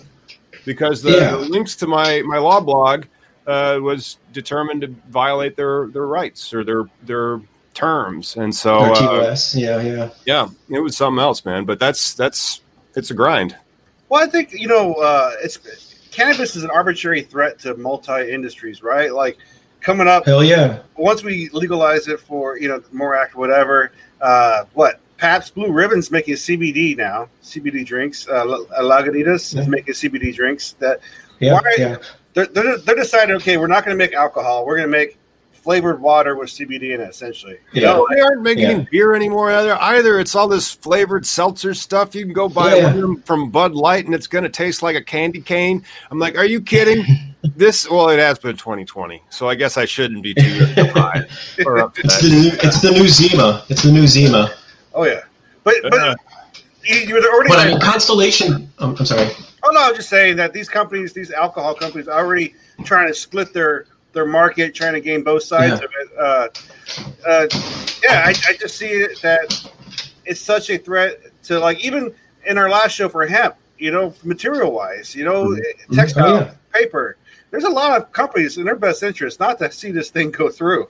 [0.65, 1.31] because the, Yeah.
[1.33, 3.05] the links to my my law blog
[3.47, 7.41] uh, was determined to violate their their rights or their their
[7.79, 11.65] terms, and so uh, yeah yeah yeah, it was something else, man.
[11.65, 12.61] But that's that's
[12.97, 13.57] it's a grind.
[14.09, 15.59] Well, I think you know, uh, it's
[16.11, 19.13] cannabis is an arbitrary threat to multi industries, right?
[19.15, 19.39] Like
[19.81, 23.93] coming up hell yeah once we legalize it for you know more act whatever.
[24.21, 27.29] Uh, what Pabst Blue Ribbon's making CBD now.
[27.43, 28.27] CBD drinks.
[28.29, 28.45] Uh,
[28.81, 29.61] Lagunitas Yeah.
[29.61, 30.73] is making CBD drinks.
[30.81, 31.01] That
[31.39, 31.97] Yeah, Why- yeah.
[32.35, 33.37] they're, they're, they're deciding.
[33.37, 34.65] Okay, we're not going to make alcohol.
[34.67, 35.18] We're going to make
[35.69, 37.11] flavored water with CBD in it.
[37.11, 37.89] Essentially, you Yeah.
[37.93, 38.85] know, They aren't making Yeah.
[38.91, 39.77] beer anymore either.
[39.79, 42.15] Either it's all this flavored seltzer stuff.
[42.15, 42.95] You can go buy Yeah.
[42.95, 45.85] one from Bud Light and it's going to taste like a candy cane.
[46.11, 47.05] I'm like, are you kidding?
[47.55, 51.27] this well, it has been 2020, so I guess I shouldn't be too surprised
[51.59, 53.63] It's the new, it's the new Zima.
[53.69, 54.51] It's the new Zima.
[54.95, 55.21] Oh yeah,
[55.65, 56.19] but Uh, but
[56.83, 57.51] you, you're already.
[57.51, 58.73] But I mean, Constellation.
[58.79, 59.29] Um, I'm sorry.
[59.65, 62.55] oh no, I'm just saying that these companies, these alcohol companies, are already
[62.85, 65.85] trying to split their their market, trying to gain both sides Yeah.
[65.87, 66.19] of it.
[66.19, 66.49] Uh,
[67.29, 67.47] uh,
[68.05, 69.71] yeah, I, I just see it that
[70.25, 72.13] it's such a threat to like even
[72.47, 75.61] in our last show for hemp, you know, material wise, you know, Mhm.
[75.95, 76.51] textile, Oh, yeah.
[76.73, 77.17] paper.
[77.51, 80.49] There's a lot of companies in their best interest not to see this thing go
[80.51, 80.89] through.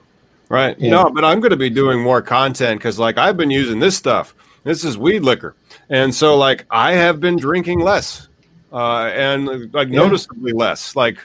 [0.49, 0.75] Right.
[0.79, 0.91] Yeah.
[0.91, 3.95] No, but I'm going to be doing more content because, like, I've been using this
[3.95, 4.33] stuff.
[4.63, 5.55] This is weed liquor,
[5.89, 8.27] and so like I have been drinking less,
[8.73, 9.95] uh, and like Yeah.
[10.01, 11.17] noticeably less, like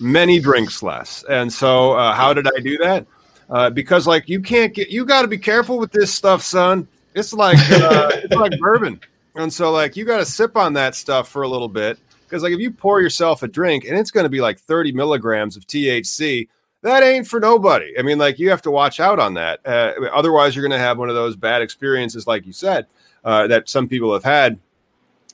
[0.00, 1.24] many drinks less.
[1.28, 3.06] And so, uh, how did I do that?
[3.50, 6.88] Uh, because like you can't get, you got to be careful with this stuff, son.
[7.14, 9.00] It's like uh, it's like bourbon,
[9.34, 12.42] and so like you got to sip on that stuff for a little bit because
[12.42, 15.56] like if you pour yourself a drink and it's going to be like 30 milligrams
[15.56, 16.48] of THC,
[16.82, 17.94] that ain't for nobody.
[17.98, 19.60] I mean, like you have to watch out on that.
[19.64, 22.86] Uh, otherwise, you're going to have one of those bad experiences, like you said,
[23.24, 24.58] uh, that some people have had.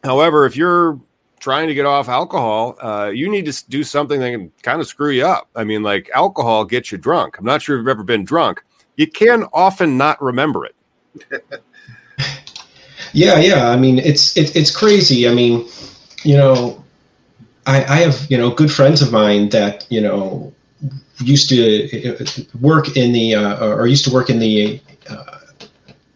[0.05, 1.01] However, if you're
[1.41, 4.87] trying to get off alcohol, uh, you need to do something that can kind of
[4.87, 5.49] screw you up.
[5.57, 7.39] I mean, like alcohol gets you drunk.
[7.39, 8.63] I'm not sure if you've ever been drunk.
[8.97, 10.77] You can often not remember it.
[13.13, 13.71] Yeah, yeah.
[13.71, 15.29] I mean, it's it's it's crazy.
[15.29, 15.67] I mean,
[16.23, 16.83] you know,
[17.67, 20.53] I, I have you know good friends of mine that you know
[21.19, 22.25] used to uh,
[22.61, 24.81] work in the uh, or used to work in the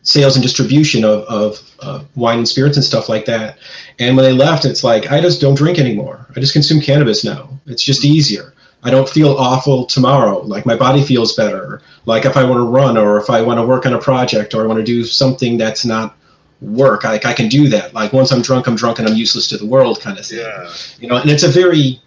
[0.04, 3.58] sales and distribution of of uh, wine and spirits and stuff like that.
[3.98, 6.26] And when they left, it's like I just don't drink anymore.
[6.36, 7.48] I just consume cannabis now.
[7.66, 8.54] It's just easier.
[8.84, 10.40] I don't feel awful tomorrow.
[10.40, 11.80] Like my body feels better.
[12.04, 14.54] Like if I want to run or if I want to work on a project
[14.54, 16.16] or I want to do something that's not
[16.60, 17.94] work, like I can do that.
[17.94, 20.40] Like once I'm drunk, I'm drunk and I'm useless to the world, kind of thing.
[20.40, 20.70] Yeah.
[21.00, 22.00] You know, and it's a very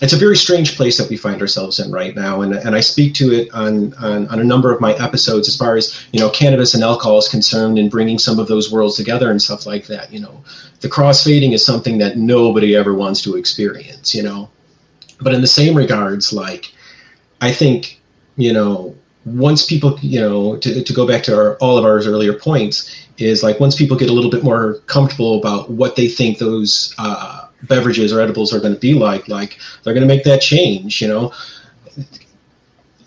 [0.00, 2.80] it's a very strange place that we find ourselves in right now, and and I
[2.80, 6.20] speak to it on, on on a number of my episodes as far as you
[6.20, 9.66] know cannabis and alcohol is concerned, and bringing some of those worlds together and stuff
[9.66, 10.12] like that.
[10.12, 10.42] You know,
[10.80, 14.14] the crossfading is something that nobody ever wants to experience.
[14.14, 14.48] You know,
[15.20, 16.72] but in the same regards, like
[17.40, 18.00] I think
[18.36, 21.98] you know once people you know to, to go back to our, all of our
[21.98, 26.08] earlier points is like once people get a little bit more comfortable about what they
[26.08, 30.14] think those uh, beverages or edibles are going to be like like they're going to
[30.14, 31.32] make that change you know?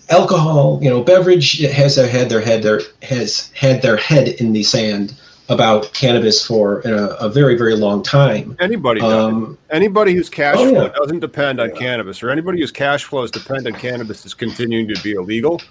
[0.10, 4.52] Alcohol you know beverage has their head their head their has had their head in
[4.54, 5.16] the sand
[5.50, 8.56] about cannabis for a, a very very long time.
[8.60, 9.12] Anybody does.
[9.12, 13.32] um, Anybody whose cash Oh, flow doesn't depend on cannabis, or anybody whose cash flows
[13.32, 15.62] depend on cannabis is continuing to be illegal,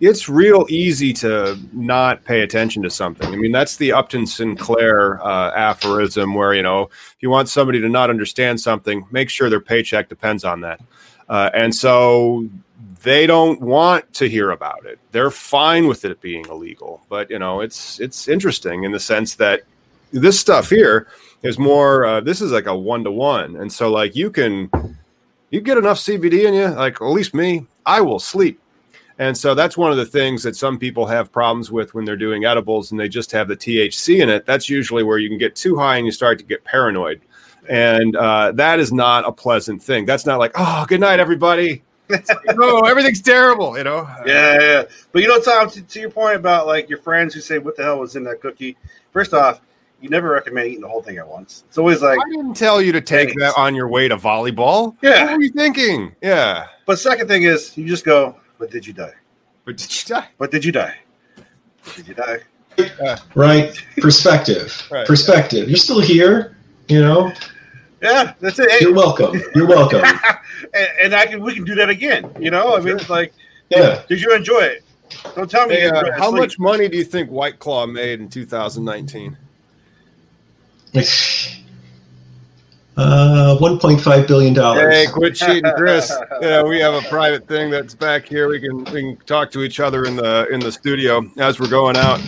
[0.00, 3.32] it's real easy to not pay attention to something.
[3.32, 7.80] I mean, that's the Upton Sinclair uh, aphorism where, you know, if you want somebody
[7.80, 10.80] to not understand something, make sure their paycheck depends on that.
[11.28, 12.46] Uh, and so
[13.02, 14.98] they don't want to hear about it.
[15.12, 17.02] They're fine with it being illegal.
[17.08, 19.62] But, you know, it's it's interesting in the sense that
[20.12, 21.08] this stuff here
[21.42, 24.70] is more uh, this is like a one to one and so like you can
[25.50, 28.60] you get enough cbd in you like at least me i will sleep
[29.18, 32.16] and so that's one of the things that some people have problems with when they're
[32.16, 34.46] doing edibles and they just have the thc in it.
[34.46, 37.20] That's usually where you can get too high and you start to get paranoid.
[37.68, 40.04] And uh, that is not a pleasant thing.
[40.04, 41.82] That's not like oh good night everybody.
[42.08, 44.08] Like, no everything's terrible you know?
[44.26, 44.82] Yeah, yeah.
[45.12, 47.76] But you know, Tom, to, to your point about like your friends who say, "What
[47.76, 48.76] the hell was in that cookie?"
[49.12, 49.62] First off,
[50.04, 51.64] you never recommend eating the whole thing at once.
[51.66, 54.94] It's always like, i didn't tell you to take that on your way to volleyball.
[55.00, 55.24] Yeah.
[55.24, 56.14] what were you thinking?
[56.20, 56.66] Yeah.
[56.84, 59.14] But second thing is, you just go, "But did you die?
[59.64, 60.28] but did you die?
[60.38, 60.94] But did you die?
[61.96, 62.38] Did you die?"
[63.36, 65.06] right perspective Right.
[65.06, 66.56] perspective you're still here
[66.88, 67.32] you know
[68.02, 68.68] Yeah, that's it.
[68.68, 70.02] Hey, you're welcome you're welcome
[70.74, 72.30] and, and I can we can do that again.
[72.38, 73.32] You know, I mean, it's like,
[73.70, 74.82] yeah did you enjoy it?
[75.36, 75.76] Don't tell me.
[75.76, 76.40] Hey, uh, how Sleep.
[76.40, 79.36] much money do you think White Claw made in 2019?
[82.96, 84.94] Uh, 1.5 billion dollars.
[84.94, 86.12] Hey, quit cheating, Chris.
[86.40, 88.48] yeah, we have a private thing that's back here.
[88.48, 91.68] We can we can talk to each other in the in the studio as we're
[91.68, 92.20] going out.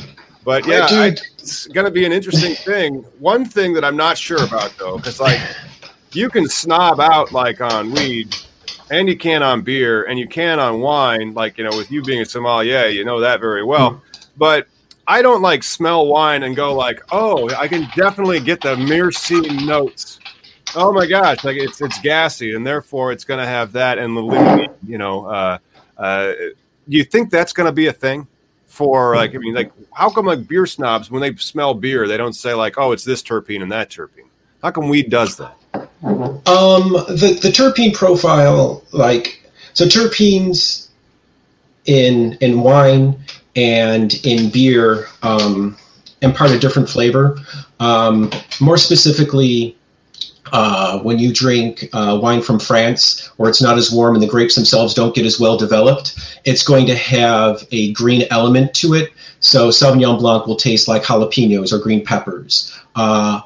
[0.45, 0.87] But yeah.
[0.91, 1.07] I,
[1.39, 3.05] it's going to be an interesting thing.
[3.19, 5.41] One thing that I'm not sure about though, because like
[6.13, 8.35] you can snob out like on weed,
[8.91, 11.33] and you can on beer, and you can on wine.
[11.35, 14.03] Like you know, with you being a sommelier, you know that very well.
[14.37, 14.67] But
[15.07, 19.65] I don't like smell wine and go like, oh, I can definitely get the myrcene
[19.65, 20.19] notes.
[20.77, 24.17] Oh my gosh, like it's it's gassy, and therefore it's going to have that and
[24.17, 25.27] the you know.
[25.27, 25.59] Uh,
[25.97, 26.33] uh,
[26.87, 28.27] you think that's going to be a thing
[28.67, 29.35] for like?
[29.35, 32.53] I mean, like, how come like beer snobs when they smell beer, they don't say
[32.53, 34.29] like, oh, it's this terpene and that terpene?
[34.63, 35.57] How come weed does that?
[36.03, 40.89] Um, the the terpene profile, like, so terpenes
[41.87, 43.19] in in wine
[43.55, 45.77] and in beer um,
[46.23, 47.39] impart a different flavor.
[47.81, 49.76] Um, more specifically,
[50.53, 54.29] uh, when you drink uh, wine from France, where it's not as warm and the
[54.29, 58.95] grapes themselves don't get as well developed, it's going to have a green element to
[58.95, 59.13] it.
[59.41, 62.77] So Sauvignon Blanc will taste like jalapenos or green peppers.
[62.95, 63.41] Uh,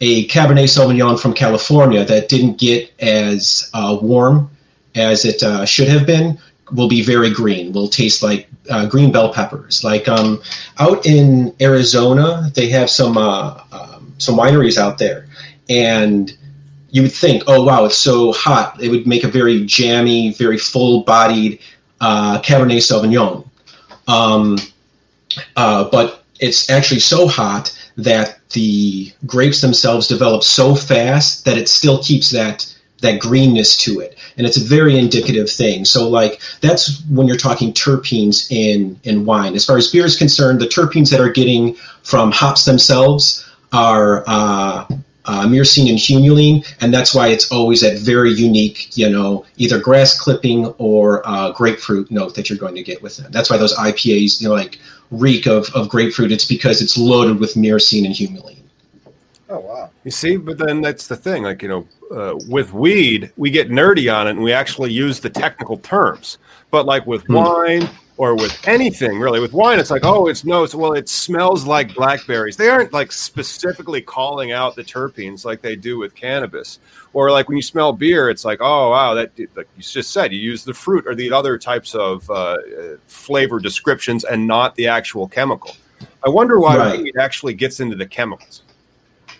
[0.00, 4.50] a Cabernet Sauvignon from California that didn't get as uh, warm
[4.94, 6.38] as it uh, should have been
[6.72, 7.72] will be very green.
[7.72, 9.84] Will taste like uh, green bell peppers.
[9.84, 10.42] Like um,
[10.78, 15.26] out in Arizona, they have some um, some wineries out there
[15.72, 16.36] and
[16.90, 20.58] you would think, oh wow, it's so hot, it would make a very jammy, very
[20.58, 21.58] full-bodied
[22.02, 23.48] uh, Cabernet Sauvignon.
[24.06, 24.58] Um,
[25.56, 31.68] uh, but it's actually so hot that the grapes themselves develop so fast that it
[31.68, 32.68] still keeps that
[33.00, 34.16] that greenness to it.
[34.36, 35.84] And it's a very indicative thing.
[35.84, 39.54] So like that's when you're talking terpenes in in wine.
[39.54, 44.22] As far as beer is concerned the terpenes that are getting from hops themselves are
[44.26, 44.86] uh,
[45.26, 49.78] uh, myrcene and humulene, and that's why it's always that very unique, you know, either
[49.78, 53.30] grass clipping or uh, grapefruit note that you're going to get with them.
[53.30, 54.78] That's why those IPAs, you know, like
[55.10, 56.32] reek of, of grapefruit.
[56.32, 58.58] It's because it's loaded with myrcene and humulene.
[59.48, 59.90] Oh wow!
[60.04, 61.42] You see, but then that's the thing.
[61.42, 65.20] Like you know, uh, with weed, we get nerdy on it, and we actually use
[65.20, 66.38] the technical terms.
[66.70, 67.34] But like with hmm.
[67.34, 69.40] wine or with anything really.
[69.40, 72.56] With wine, it's like, oh, it's no, it's, well, it smells like blackberries.
[72.56, 76.78] They aren't like specifically calling out the terpenes like they do with cannabis.
[77.14, 80.32] Or like when you smell beer, it's like, oh, wow, that like you just said,
[80.32, 82.58] you use the fruit or the other types of uh,
[83.06, 85.76] flavor descriptions and not the actual chemical.
[86.24, 87.00] I wonder why right.
[87.00, 88.62] weed actually gets into the chemicals.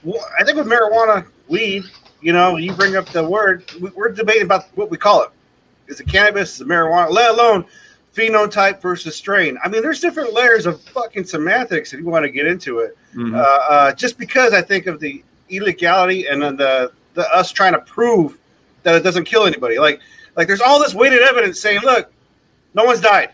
[0.02, 1.84] Well, I think with marijuana, weed,
[2.20, 5.30] you know, you bring up the word, we're debating about what we call it.
[5.88, 6.54] Is it cannabis?
[6.54, 7.10] Is it marijuana?
[7.10, 7.64] Let alone
[8.14, 9.58] phenotype versus strain.
[9.62, 12.96] I mean, there's different layers of fucking semantics if you want to get into it.
[13.14, 13.34] Mm-hmm.
[13.34, 17.72] Uh, uh, just because I think of the illegality and then the the us trying
[17.74, 18.38] to prove
[18.82, 19.78] that it doesn't kill anybody.
[19.78, 20.00] Like
[20.36, 22.12] like there's all this weighted evidence saying, look,
[22.74, 23.30] no one's died.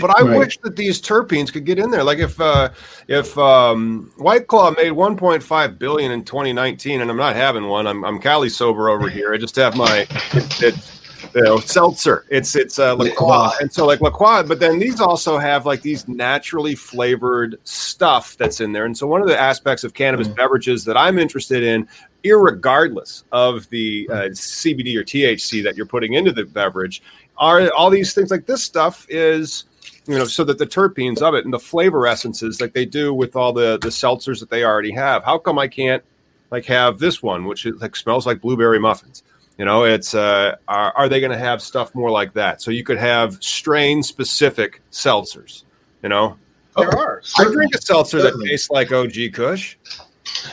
[0.00, 0.38] But I right.
[0.38, 2.02] wish that these terpenes could get in there.
[2.02, 2.70] Like if uh,
[3.08, 7.86] if um, White Claw made 1.5 billion in 2019, and I'm not having one.
[7.86, 9.34] I'm I'm Cali sober over here.
[9.34, 11.01] I just have my it, it,
[11.34, 12.24] you know, seltzer.
[12.28, 13.50] It's it's uh, La Croix.
[13.60, 18.36] and so like La Croix, but then these also have like these naturally flavored stuff
[18.36, 18.84] that's in there.
[18.84, 20.36] And so one of the aspects of cannabis mm.
[20.36, 21.88] beverages that I'm interested in,
[22.24, 27.02] regardless of the uh, CBD or THC that you're putting into the beverage,
[27.38, 29.64] are all these things like this stuff is
[30.06, 33.14] you know, so that the terpenes of it and the flavor essences like they do
[33.14, 35.22] with all the the seltzers that they already have.
[35.24, 36.02] How come I can't
[36.50, 39.22] like have this one, which is, like smells like blueberry muffins?
[39.58, 42.62] You know, it's uh, are, are they going to have stuff more like that?
[42.62, 45.64] So you could have strain specific seltzers.
[46.02, 46.36] You know,
[46.76, 47.22] there are.
[47.38, 49.76] I drink a seltzer that tastes like OG Kush.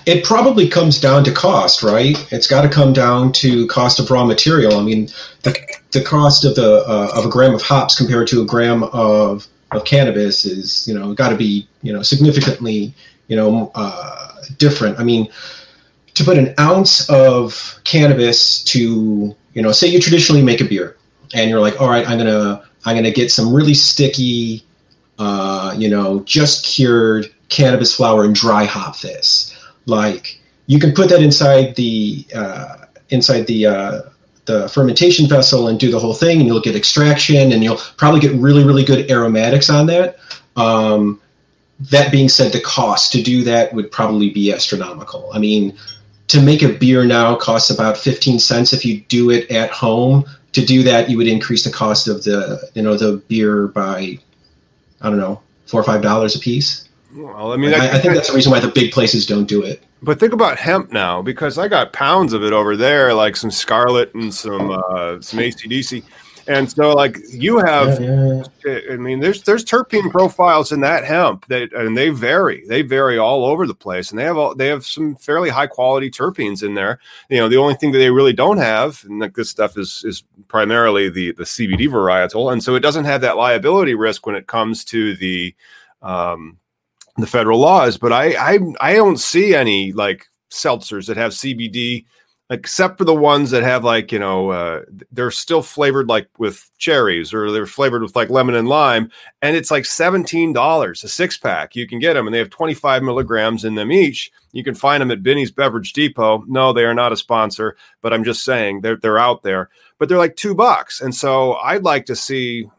[0.06, 2.18] It probably comes down to cost, right?
[2.32, 4.78] It's got to come down to cost of raw material.
[4.78, 5.08] I mean,
[5.44, 5.58] the,
[5.92, 9.48] the cost of the uh, of a gram of hops compared to a gram of
[9.72, 12.94] of cannabis is, you know, got to be, you know, significantly,
[13.28, 15.00] you know, uh, different.
[15.00, 15.30] I mean,
[16.20, 20.96] to put an ounce of cannabis to you know say you traditionally make a beer
[21.34, 24.64] and you're like all right i'm gonna i'm gonna get some really sticky
[25.20, 29.56] uh, you know just cured cannabis flower and dry hop this.
[29.86, 34.02] Like you can put that inside the uh, inside the uh,
[34.46, 38.20] the fermentation vessel and do the whole thing and you'll get extraction and you'll probably
[38.20, 40.18] get really really good aromatics on that.
[40.56, 41.22] Um,
[41.92, 45.30] that being said the cost to do that would probably be astronomical.
[45.34, 45.78] I mean
[46.30, 50.26] to make a beer now costs about 15 cents if you do it at home.
[50.54, 54.18] To do that you would increase the cost of the you know the beer by
[55.00, 56.90] i don't know four or five dollars a piece.
[57.14, 59.62] Well i mean I, I, think that's the reason why the big places don't do
[59.62, 59.84] it.
[60.02, 63.52] But think about hemp now because i got pounds of it over there like some
[63.52, 66.04] scarlet and some uh, some acdc
[66.50, 68.80] and so, like you have, yeah, yeah.
[68.92, 72.66] I mean, there's there's terpene profiles in that hemp that, and they vary.
[72.68, 75.68] They vary all over the place, and they have all they have some fairly high
[75.68, 77.00] quality terpenes in there.
[77.30, 80.04] You know, the only thing that they really don't have, and like this stuff is
[80.04, 84.36] is primarily the the CBD varietal, and so it doesn't have that liability risk when
[84.36, 85.54] it comes to the
[86.02, 86.58] um,
[87.18, 87.98] the federal laws.
[87.98, 92.06] But I I I don't see any like seltzers that have CBD
[92.52, 94.82] except for the ones that have like you know uh,
[95.12, 99.56] they're still flavored like with cherries or they're flavored with like lemon and lime and
[99.56, 103.66] it's like $17 a six pack you can get them and they have 25 milligrams
[103.66, 104.32] in them each.
[104.52, 106.44] You can find them at Binny's Beverage Depot.
[106.48, 109.70] No they are not a sponsor but i'm just saying they're, they're out there.
[110.00, 112.70] But they're like two bucks and so i'd like to see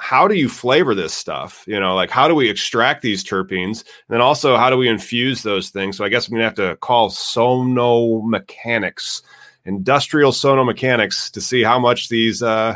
[0.00, 1.64] how do you flavor this stuff?
[1.66, 3.82] You know, like how do we extract these terpenes?
[3.82, 5.96] And then also, how do we infuse those things?
[5.96, 9.22] So I guess I'm going to have to call Sonomechanics,
[9.66, 12.42] industrial Sonomechanics, to see how much these.
[12.42, 12.74] Uh,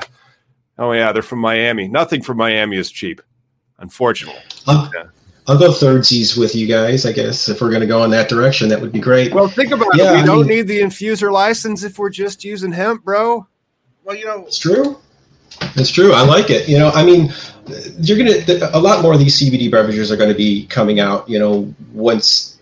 [0.79, 1.89] oh yeah, they're from Miami.
[1.89, 3.21] Nothing from Miami is cheap,
[3.79, 4.41] unfortunately.
[4.67, 5.05] I'll, yeah.
[5.47, 7.05] I'll go thirdsies with you guys.
[7.05, 9.35] I guess if we're going to go in that direction, that would be great.
[9.35, 10.15] Well, think about yeah, it.
[10.15, 13.47] We I don't mean, need the infuser license if we're just using hemp, bro.
[14.05, 14.99] Well, you know, it's true.
[15.77, 16.13] It's true.
[16.13, 16.69] I like it.
[16.69, 17.33] You know, I mean,
[17.99, 21.29] you're gonna a lot more of these CBD beverages are going to be coming out.
[21.29, 22.55] You know, once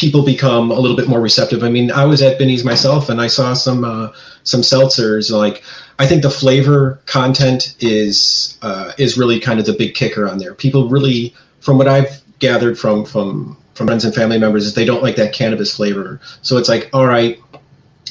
[0.00, 1.62] people become a little bit more receptive.
[1.62, 4.12] I mean, I was at Binny's myself, and I saw some uh,
[4.44, 5.30] some seltzers.
[5.30, 5.62] Like,
[5.98, 10.38] I think the flavor content is uh, is really kind of the big kicker on
[10.38, 10.54] there.
[10.54, 14.86] People really, from what I've gathered from from from friends and family members, is they
[14.86, 16.20] don't like that cannabis flavor.
[16.40, 17.38] So it's like, all right,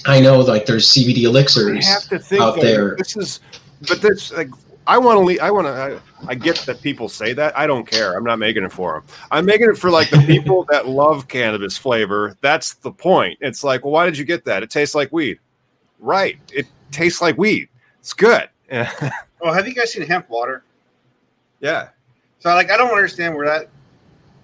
[0.05, 1.87] I know like there's CBD elixirs
[2.39, 2.95] out there.
[2.97, 3.39] This is
[3.87, 4.49] but that's like
[4.89, 5.39] I want to leave.
[5.39, 5.71] I want to.
[5.71, 7.55] I, I, get that people say that.
[7.55, 8.17] I don't care.
[8.17, 9.03] I'm not making it for them.
[9.29, 12.35] I'm making it for like the people that love cannabis flavor.
[12.41, 13.37] That's the point.
[13.39, 14.63] It's like, well, why did you get that?
[14.63, 15.37] It tastes like weed,
[15.99, 16.39] right?
[16.51, 17.69] It tastes like weed.
[17.99, 18.49] It's good.
[18.71, 20.63] oh, have you guys seen hemp water?
[21.59, 21.89] Yeah.
[22.39, 23.69] So like, I don't understand where that,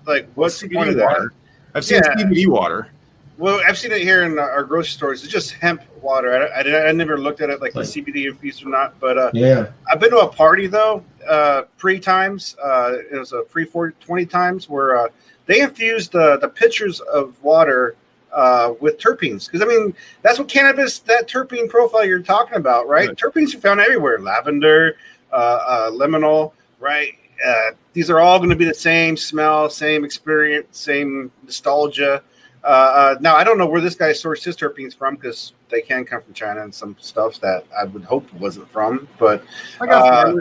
[0.06, 1.28] like, what's the point of that?
[1.74, 2.24] I've seen yeah.
[2.24, 2.92] CBD water.
[3.38, 5.24] Well, I've seen it here in our grocery stores.
[5.24, 6.50] It's just hemp water.
[6.56, 8.98] I, I, I never looked at it like, the CBD infused or not.
[9.00, 12.56] But uh, yeah, I've been to a party though, uh, pre times.
[12.64, 15.08] Uh, it was a pre 20 times where uh,
[15.48, 17.96] they infused the the pitchers of water
[18.32, 19.48] uh, with terpenes.
[19.48, 23.10] Because I mean, that's what cannabis that terpene profile you're talking about, right?
[23.10, 23.18] right.
[23.18, 24.98] Terpenes are found everywhere: lavender,
[25.32, 27.14] uh, uh, limonal, right?
[27.46, 32.24] Uh, these are all going to be the same smell, same experience, same nostalgia.
[32.66, 35.82] Uh, uh, now I don't know where this guy sourced his terpenes from because they
[35.82, 39.08] can come from China and some stuff that I would hope wasn't from.
[39.20, 39.44] But
[39.80, 40.34] uh,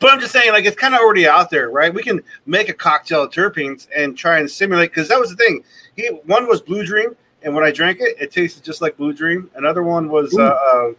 [0.00, 1.94] but I'm just saying, like it's kind of already out there, right?
[1.94, 5.36] We can make a cocktail of terpenes and try and simulate because that was the
[5.36, 5.62] thing.
[5.94, 9.12] He one was Blue Dream, and when I drank it, it tasted just like Blue
[9.12, 9.48] Dream.
[9.54, 10.92] Another one was uh, uh,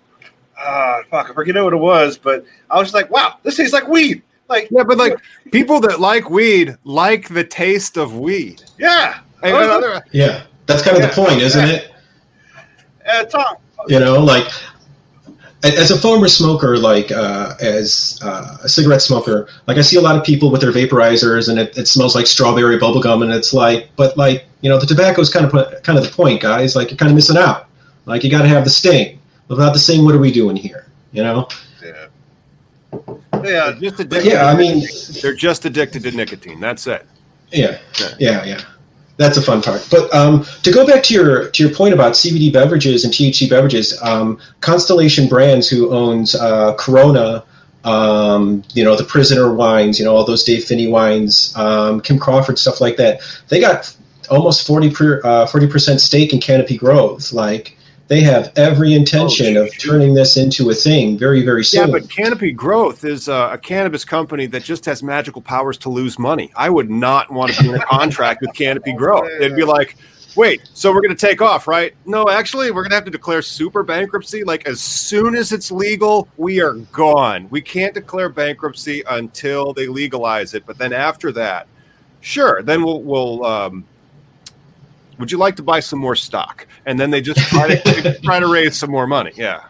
[0.58, 3.74] uh, fuck, I forget what it was, but I was just like, wow, this tastes
[3.74, 4.24] like weed.
[4.50, 5.18] Like yeah, but like
[5.52, 8.64] people that like weed like the taste of weed.
[8.80, 11.74] Yeah, Hey, yeah, that's kind of yeah, the point, isn't yeah.
[11.74, 11.92] it?
[13.08, 13.58] Uh, Tom,
[13.88, 14.48] you know, like
[15.64, 20.02] as a former smoker, like uh, as uh, a cigarette smoker, like I see a
[20.02, 23.54] lot of people with their vaporizers, and it, it smells like strawberry bubblegum, and it's
[23.54, 25.52] like, but like you know, the tobacco is kind of
[25.84, 26.76] kind of the point, guys.
[26.76, 27.68] Like you're kind of missing out.
[28.06, 29.20] Like you got to have the sting.
[29.50, 30.88] Without the sting, what are we doing here?
[31.12, 31.48] You know?
[31.82, 32.08] Yeah.
[33.44, 34.32] Yeah, just addicted.
[34.32, 34.84] Yeah, I mean,
[35.22, 36.60] they're just addicted to nicotine.
[36.60, 37.06] That's it.
[37.52, 37.80] Yeah,
[38.20, 38.62] yeah, yeah
[39.18, 39.86] that's a fun part.
[39.90, 43.50] But um, to go back to your to your point about CBD beverages and THC
[43.50, 47.44] beverages, um, Constellation Brands, who owns uh, Corona,
[47.84, 52.20] um, you know the Prisoner wines, you know all those Dave Phinney wines, um, Kim
[52.20, 53.96] Crawford stuff like that, they got
[54.30, 54.94] almost 40
[55.24, 57.32] uh, percent stake in Canopy Growth.
[57.32, 57.77] Like
[58.08, 61.88] they have every intention oh, of turning this into a thing very, very soon.
[61.88, 65.90] Yeah, but Canopy Growth is uh, a cannabis company that just has magical powers to
[65.90, 66.52] lose money.
[66.56, 69.30] I would not want to be in a contract with Canopy Growth.
[69.42, 69.98] It'd be like,
[70.38, 71.96] wait, so we're going to take off, right?
[72.06, 74.44] No, actually, we're going to have to declare super bankruptcy.
[74.44, 77.48] Like, as soon as it's legal, we are gone.
[77.50, 80.66] We can't declare bankruptcy until they legalize it.
[80.66, 81.68] But then after that,
[82.22, 83.86] sure, then we'll, we'll, um,
[85.20, 86.68] would you like to buy some more stock?
[86.86, 89.32] And then they just try to try to raise some more money.
[89.36, 89.64] Yeah.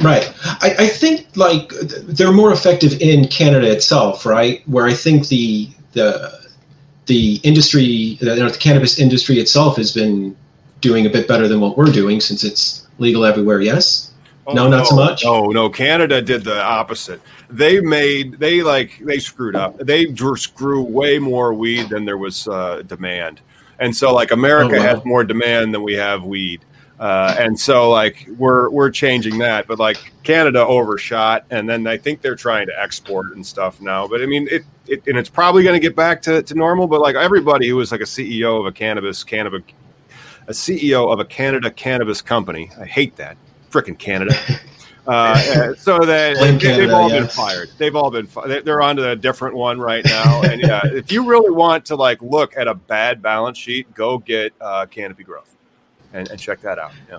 [0.00, 0.32] Right.
[0.44, 4.66] I, I think like they're more effective in Canada itself, right?
[4.66, 6.40] Where I think the the
[7.06, 10.36] the industry, you know, the cannabis industry itself has been
[10.80, 13.60] doing a bit better than what we're doing since it's legal everywhere.
[13.60, 14.12] Yes.
[14.46, 15.24] Oh, no, not no, so much.
[15.24, 15.70] No, no.
[15.70, 17.20] Canada did the opposite.
[17.48, 19.78] They made they like they screwed up.
[19.78, 23.40] They grew way more weed than there was uh, demand.
[23.82, 24.94] And so like America oh, wow.
[24.94, 26.64] has more demand than we have weed.
[27.00, 31.96] Uh, and so like we're we're changing that, but like Canada overshot, and then I
[31.96, 34.06] think they're trying to export and stuff now.
[34.06, 36.86] But I mean, it, it and it's probably going to get back to, to normal.
[36.86, 39.62] But like everybody who was like a CEO of a cannabis cannabis
[40.46, 43.36] a CEO of a Canada cannabis company, I hate that
[43.70, 44.36] freaking Canada.
[45.06, 47.70] Uh, so that Blame they, have Canada, all been fired.
[47.78, 48.26] They've all been.
[48.26, 50.42] Fi- they- they're on to a different one right now.
[50.42, 54.18] And yeah, if you really want to like look at a bad balance sheet, go
[54.18, 55.54] get uh, Canopy Growth
[56.12, 56.92] and, and check that out.
[57.10, 57.18] Yeah.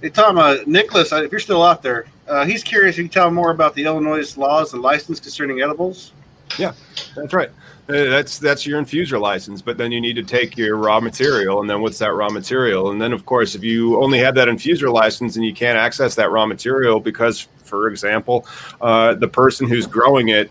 [0.00, 2.94] Hey Tom, uh, Nicholas, uh, if you're still out there, uh, he's curious.
[2.94, 6.12] if You can tell more about the Illinois laws and license concerning edibles.
[6.58, 6.72] Yeah,
[7.16, 7.50] that's right.
[7.88, 11.60] Uh, That's that's your infuser license, but then you need to take your raw material,
[11.60, 12.92] and then what's that raw material?
[12.92, 16.14] And then, of course, if you only have that infuser license and you can't access
[16.14, 18.46] that raw material because, for example,
[18.80, 20.48] uh, the person who's growing it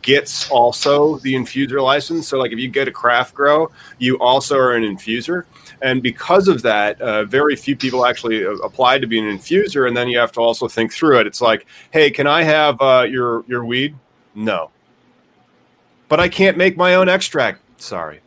[0.00, 2.28] gets also the infuser license.
[2.28, 5.44] So, like if you get a craft grow, you also are an infuser,
[5.82, 9.86] and because of that, uh, very few people actually uh, apply to be an infuser.
[9.86, 11.26] And then you have to also think through it.
[11.26, 13.94] It's like, hey, can I have uh, your your weed?
[14.34, 14.70] No
[16.10, 17.60] but I can't make my own extract.
[17.80, 18.20] Sorry.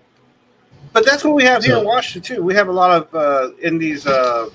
[0.93, 2.41] But that's what we have here So- in Washington too.
[2.41, 4.49] We have a lot of uh, in these uh,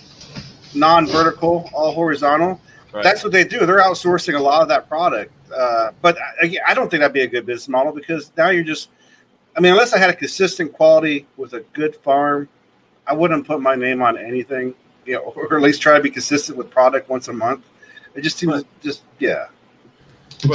[0.74, 2.60] non-vertical, all horizontal.
[2.92, 3.04] Right.
[3.04, 3.66] That's what they do.
[3.66, 5.32] They're outsourcing a lot of that product.
[5.54, 8.64] Uh, but I, I don't think that'd be a good business model because now you're
[8.64, 8.88] just.
[9.56, 12.48] I mean, unless I had a consistent quality with a good farm,
[13.06, 14.74] I wouldn't put my name on anything.
[15.04, 17.66] You know, or at least try to be consistent with product once a month.
[18.14, 19.48] It just seems just yeah.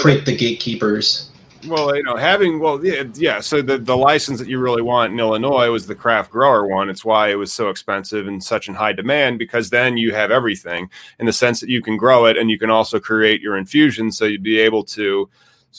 [0.01, 1.29] break the gatekeepers.
[1.67, 3.39] Well, you know, having well, yeah, yeah.
[3.39, 6.89] So the the license that you really want in Illinois was the craft grower one.
[6.89, 10.31] It's why it was so expensive and such in high demand because then you have
[10.31, 10.89] everything
[11.19, 14.11] in the sense that you can grow it and you can also create your infusion.
[14.11, 15.29] So you'd be able to,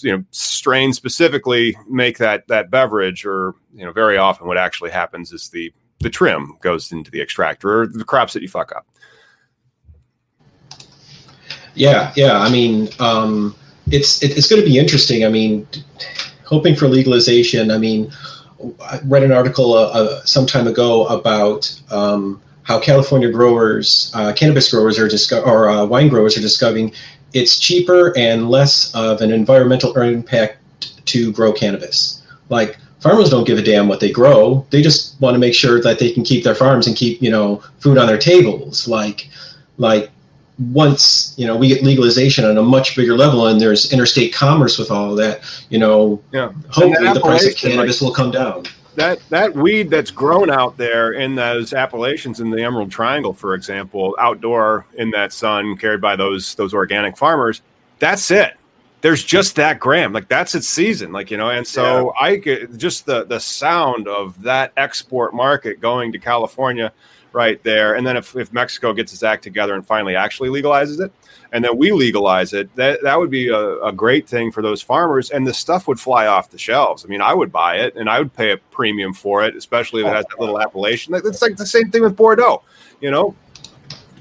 [0.01, 3.26] you know, strain specifically make that that beverage.
[3.26, 7.20] Or you know, very often what actually happens is the the trim goes into the
[7.20, 8.87] extractor or the crops that you fuck up.
[11.74, 12.39] Yeah, yeah.
[12.39, 13.55] I mean, um,
[13.91, 15.24] it's it, it's going to be interesting.
[15.24, 15.66] I mean,
[16.45, 17.70] hoping for legalization.
[17.70, 18.11] I mean,
[18.82, 24.32] I read an article uh, uh, some time ago about um, how California growers, uh,
[24.32, 26.93] cannabis growers, are disco- or uh, wine growers are discovering
[27.35, 30.59] it's cheaper and less of an environmental impact
[31.07, 32.22] to grow cannabis.
[32.49, 35.80] Like farmers don't give a damn what they grow; they just want to make sure
[35.82, 38.89] that they can keep their farms and keep you know food on their tables.
[38.89, 39.28] Like,
[39.76, 40.11] like
[40.59, 44.79] once you know we get legalization on a much bigger level and there's interstate commerce
[44.79, 46.53] with all of that you know Yeah.
[46.71, 48.65] hopefully the price of cannabis will come down
[48.97, 53.55] that that weed that's grown out there in those appellations in the Emerald Triangle, for
[53.55, 57.63] example, outdoor in that sun carried by those those organic farmers,
[57.99, 58.55] that's it.
[59.01, 61.51] There's just that gram, like that's its season, like you know.
[61.51, 66.93] And so I get just the the sound of that export market going to California,
[67.35, 67.95] right there.
[67.95, 71.12] And then if, if Mexico gets its act together and finally actually legalizes it,
[71.53, 74.80] and then we legalize it, that that would be a, a great thing for those
[74.80, 77.05] farmers, and the stuff would fly off the shelves.
[77.05, 80.03] I mean, I would buy it, and I would pay a premium for it, especially
[80.03, 81.14] if it has that little appellation.
[81.14, 82.62] It's like the same thing with Bordeaux,
[83.01, 83.35] you know.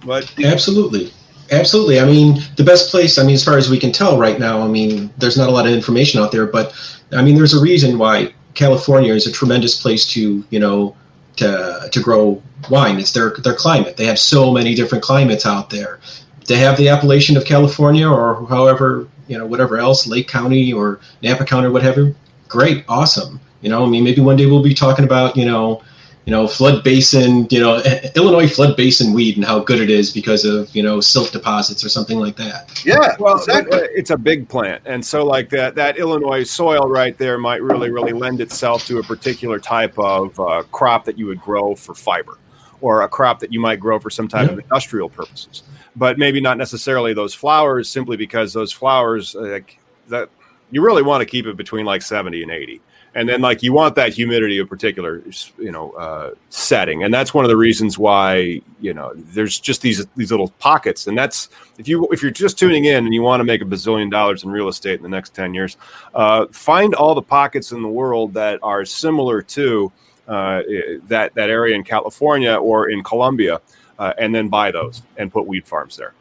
[0.06, 1.14] But absolutely
[1.52, 4.40] absolutely i mean the best place i mean as far as we can tell right
[4.40, 6.74] now i mean there's not a lot of information out there but
[7.14, 10.96] i mean there's a reason why california is a tremendous place to you know
[11.36, 13.00] to to grow wine.
[13.00, 13.98] It's their their climate.
[13.98, 16.00] They have so many different climates out there.
[16.48, 21.00] They have the appellation of california or however you know whatever else lake county or
[21.22, 22.14] napa county or whatever
[22.48, 22.84] great.
[22.88, 23.40] Awesome.
[23.62, 25.82] You know i mean maybe one day we'll be talking about you know
[26.26, 27.82] you know flood basin you know
[28.16, 31.84] illinois flood basin weed and how good it is because of you know silt deposits
[31.84, 32.82] or something like that.
[32.86, 33.80] Yeah, well, exactly.
[33.94, 37.90] it's a big plant, and so like that that Illinois soil right there might really
[37.92, 41.94] really lend itself to a particular type of uh, crop that you would grow for
[41.94, 42.38] fiber,
[42.84, 45.64] or a crop that you might grow for some type of industrial purposes.
[45.96, 49.80] But maybe not necessarily those flowers, simply because those flowers uh, like
[50.10, 50.30] that
[50.70, 52.82] you really want to keep it between like seventy and eighty.
[53.16, 55.22] And then, like, you want that humidity of particular,
[55.60, 59.82] you know, uh, setting, and that's one of the reasons why you know there's just
[59.82, 63.22] these these little pockets, and that's if you if you're just tuning in and you
[63.22, 65.78] want to make a bazillion dollars in real estate in the next 10 years
[66.16, 69.92] uh, find all the pockets in the world that are similar to
[70.28, 73.60] that that area in california or in colombia
[74.00, 76.14] uh, and then buy those and put weed farms there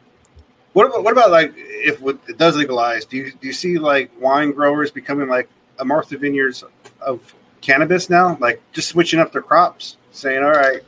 [0.73, 3.05] What about what about like if it does legalize?
[3.05, 5.49] Do you do you see like wine growers becoming like
[5.79, 6.63] a Martha Vineyards
[7.01, 8.37] of cannabis now?
[8.39, 10.81] Like just switching up their crops, saying, "All right,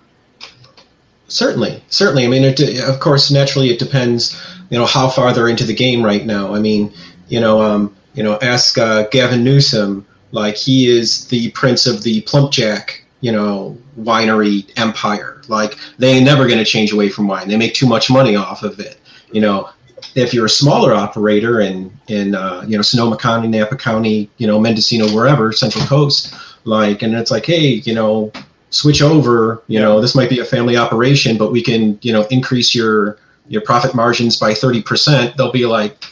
[1.28, 4.40] certainly certainly i mean it, of course naturally it depends
[4.70, 6.94] you know how far they're into the game right now i mean
[7.30, 12.04] you know um you know ask uh, gavin newsom like he is the prince of
[12.04, 13.78] the plumpjack you know
[14.10, 15.42] winery empire.
[15.48, 17.48] Like they ain't never going to change away from wine.
[17.50, 18.96] They make too much money off of it.
[19.32, 19.70] You know
[20.14, 21.76] if you're a smaller operator in
[22.08, 26.34] in uh, you know sonoma county napa county you know mendocino wherever central coast
[26.66, 28.32] like and it's like hey you know
[28.70, 32.24] switch over you know this might be a family operation but we can you know
[32.30, 33.18] increase your
[33.48, 36.04] your profit margins by 30%, they'll be like,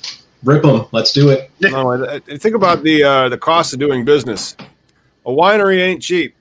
[0.44, 1.50] rip them, let's do it.
[1.62, 4.56] No, I- I- think about the uh, the cost of doing business.
[5.26, 6.36] A winery ain't cheap,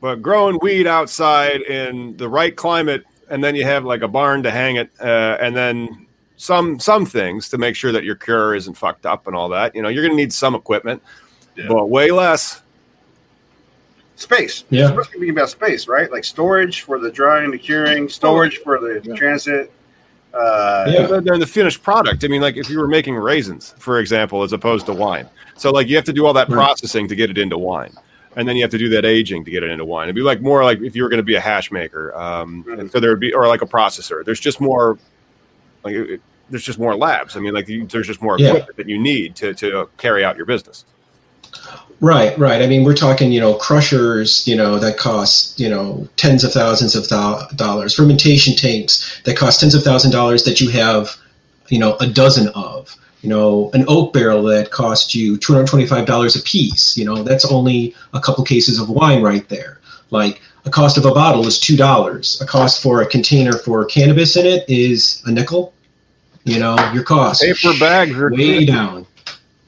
[0.00, 4.42] but growing weed outside in the right climate, and then you have like a barn
[4.44, 8.54] to hang it, uh, and then some some things to make sure that your cure
[8.54, 9.74] isn't fucked up and all that.
[9.74, 11.02] You know, you're going to need some equipment,
[11.56, 11.66] Yeah.
[11.68, 12.62] but way less.
[14.16, 14.64] Space.
[14.70, 14.92] Yeah.
[14.94, 16.10] We're speaking about space, right?
[16.10, 19.14] Like storage for the drying, the curing, storage for the Yeah.
[19.14, 19.70] transit.
[20.34, 21.06] Uh, Yeah.
[21.06, 22.24] They're, they're the finished product.
[22.24, 25.28] I mean, like if you were making raisins, for example, as opposed to wine.
[25.56, 26.54] So like you have to do all that Right.
[26.56, 27.92] processing to get it into wine.
[28.38, 30.04] And then you have to do that aging to get it into wine.
[30.06, 32.14] It'd be like more like if you were going to be a hash maker.
[32.16, 34.24] Um, and so there would be, or like a processor.
[34.24, 34.96] There's just more,
[35.84, 36.20] like it, it-
[36.50, 37.36] there's just more labs.
[37.36, 38.48] I mean, like you, there's just more Yeah.
[38.48, 40.86] equipment that you need to to carry out your business.
[42.00, 42.62] Right, right.
[42.62, 46.52] I mean, we're talking, you know, crushers, you know, that cost, you know, tens of
[46.52, 47.94] thousands of thou- dollars.
[47.94, 51.16] Fermentation tanks that cost tens of thousand dollars that you have,
[51.68, 52.94] you know, a dozen of.
[53.22, 56.96] You know, an oak barrel that cost you two hundred twenty-five dollars a piece.
[56.96, 59.80] You know, that's only a couple cases of wine right there.
[60.10, 62.40] Like a cost of a bottle is two dollars.
[62.40, 65.74] A cost for a container for cannabis in it is a nickel.
[66.44, 68.68] You know, your cost Paper bags are way cheap.
[68.68, 69.06] down.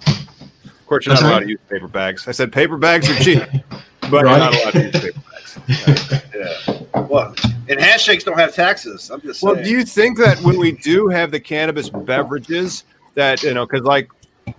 [0.06, 2.26] Of course, you're not allowed to use paper bags.
[2.26, 3.42] I said paper bags are cheap,
[4.02, 6.24] but you're not allowed to use paper bags.
[6.34, 7.00] yeah.
[7.02, 7.34] Well,
[7.68, 9.10] and handshakes don't have taxes.
[9.10, 9.54] I'm just saying.
[9.54, 12.84] Well, do you think that when we do have the cannabis beverages,
[13.14, 14.10] that you know, because like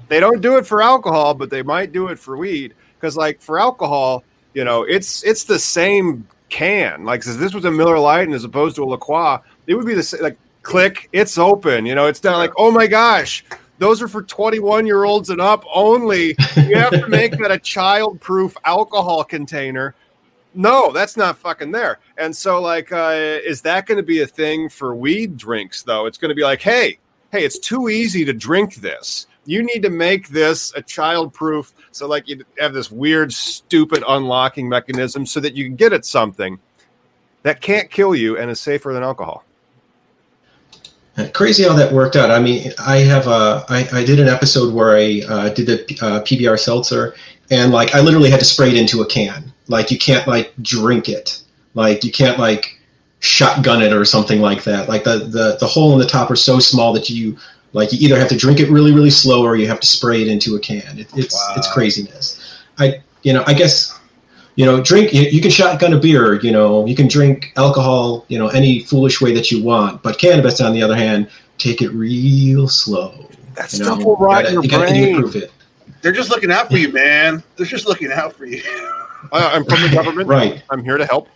[0.07, 2.73] they don't do it for alcohol, but they might do it for weed.
[2.95, 4.23] Because like for alcohol,
[4.53, 7.05] you know, it's it's the same can.
[7.05, 9.37] Like if this was a Miller Lite and as opposed to a La Croix,
[9.67, 10.21] it would be the same.
[10.21, 11.85] Like click, it's open.
[11.85, 13.43] You know, it's not like oh my gosh.
[13.79, 16.35] Those are for 21 year olds and up only.
[16.55, 19.95] You have to make that a child proof alcohol container.
[20.53, 21.97] No, that's not fucking there.
[22.17, 26.05] And so, like, uh, is that going to be a thing for weed drinks, though?
[26.05, 26.99] It's going to be like, hey,
[27.31, 29.27] hey, it's too easy to drink this.
[29.45, 31.73] You need to make this a child proof.
[31.91, 36.05] So, like, you have this weird, stupid unlocking mechanism so that you can get at
[36.05, 36.59] something
[37.43, 39.43] that can't kill you and is safer than alcohol.
[41.33, 42.31] Crazy how that worked out.
[42.31, 45.99] I mean, I have a, I, I did an episode where I uh, did the
[46.01, 47.15] uh, PBR seltzer,
[47.49, 49.51] and like I literally had to spray it into a can.
[49.67, 51.43] Like you can't like drink it.
[51.73, 52.80] Like you can't like
[53.21, 54.89] shotgun it or something like that.
[54.89, 57.37] Like the the the hole in the top are so small that you
[57.73, 60.21] like you either have to drink it really really slow or you have to spray
[60.21, 60.99] it into a can.
[60.99, 61.53] It, it's Wow.
[61.57, 62.39] it's craziness.
[62.79, 63.97] I you know I guess
[64.55, 68.25] you know drink you, you can shotgun a beer you know you can drink alcohol
[68.27, 71.81] you know any foolish way that you want but cannabis on the other hand take
[71.81, 74.05] it real slow That you stuff know?
[74.07, 75.15] will rot you in your gotta, you gotta brain.
[75.15, 75.51] improve it
[76.01, 77.41] They're just looking out for you, man.
[77.55, 78.61] They're just looking out for you.
[79.31, 80.27] I- I'm from the government.
[80.27, 80.63] Right.
[80.71, 81.29] I'm here to help.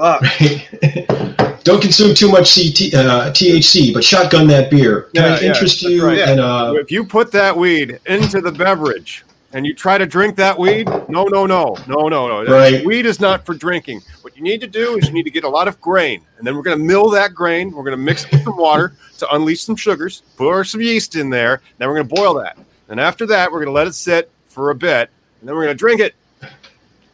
[0.00, 0.22] Fuck.
[1.64, 5.48] don't consume too much CT, uh, THC but shotgun that beer can Yeah, it yeah,
[5.48, 6.18] interest that's you right.
[6.20, 10.36] and uh, if you put that weed into the beverage and you try to drink
[10.36, 12.44] that weed, no, no, no, no, no, no.
[12.44, 12.84] That- Right.
[12.86, 14.00] Weed is not for drinking.
[14.22, 16.46] What you need to do is you need to get a lot of grain, and
[16.46, 17.70] then we're going to mill that grain.
[17.72, 21.14] We're going to mix it with some water to unleash some sugars, pour some yeast
[21.16, 21.60] in there.
[21.78, 22.56] Then we're going to boil that.
[22.88, 25.64] And after that, we're going to let it sit for a bit, and then we're
[25.64, 26.14] going to drink it.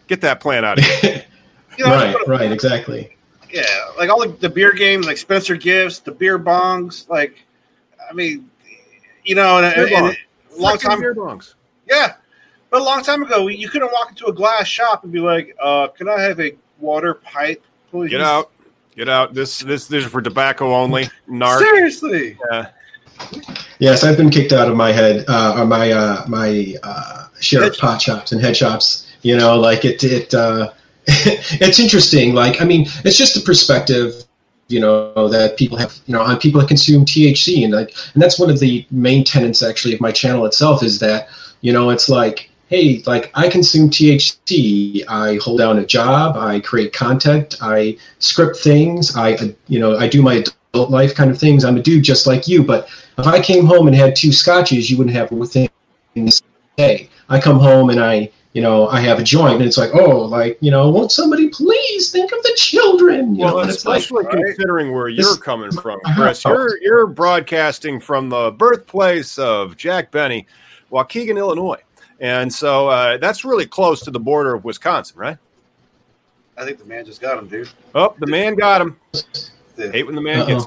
[0.07, 1.25] Get that plant out of here.
[1.79, 3.17] You know, right right exactly
[3.53, 3.63] Yeah,
[3.99, 7.09] like all the, the beer games, like Spencer Gifts, the beer bongs.
[7.09, 7.45] Like,
[8.11, 8.49] I mean,
[9.25, 10.17] you know, and, Beer and, and bong.
[10.59, 11.55] a long Frickin' time, beer bongs.
[11.89, 12.15] yeah,
[12.71, 15.55] but a long time ago, you couldn't walk into a glass shop and be like,
[15.63, 18.51] uh, "Can I have a water pipe, please?" Get out.
[18.97, 19.35] Get out.
[19.35, 21.09] This this this is for tobacco only.
[21.29, 21.59] Narc.
[21.59, 22.69] Seriously, Yeah.
[23.79, 27.65] yes I've been kicked out of my head uh, or my uh, my uh, share
[27.65, 30.73] of pot shops and head shops you know like it it uh,
[31.61, 34.25] it's interesting like I mean it's just the perspective
[34.69, 38.23] you know that people have you know on people that consume THC and like and
[38.23, 41.29] that's one of the main tenets actually of my channel itself is that
[41.61, 46.37] you know it's like hey like I consume THC I hold down a job.
[46.37, 47.57] I create content.
[47.61, 49.17] I script things.
[49.17, 51.65] I uh, you know I do my adult life kind of things.
[51.65, 54.91] I'm a dude just like you but if I came home and had two scotches
[54.91, 55.69] you wouldn't have anything
[56.17, 56.43] to
[56.79, 57.09] say.
[57.29, 60.21] I come home and I you know, I have a joint, and it's like, oh,
[60.23, 63.35] like, you know, won't somebody please think of the children?
[63.35, 64.35] You know, Well, and it's like, especially right?
[64.47, 66.01] considering where you're coming from.
[66.17, 66.43] Chris.
[66.43, 70.47] You're you're broadcasting from the birthplace of Jack Benny,
[70.91, 71.83] Waukegan, Illinois,
[72.19, 75.37] and so uh, that's really close to the border of Wisconsin, right?
[76.57, 77.69] I think the man just got him, dude.
[77.95, 78.97] Oh, the man got him.
[79.77, 79.91] Yeah.
[79.93, 80.47] Hate when the man Uh-oh.
[80.47, 80.67] gets.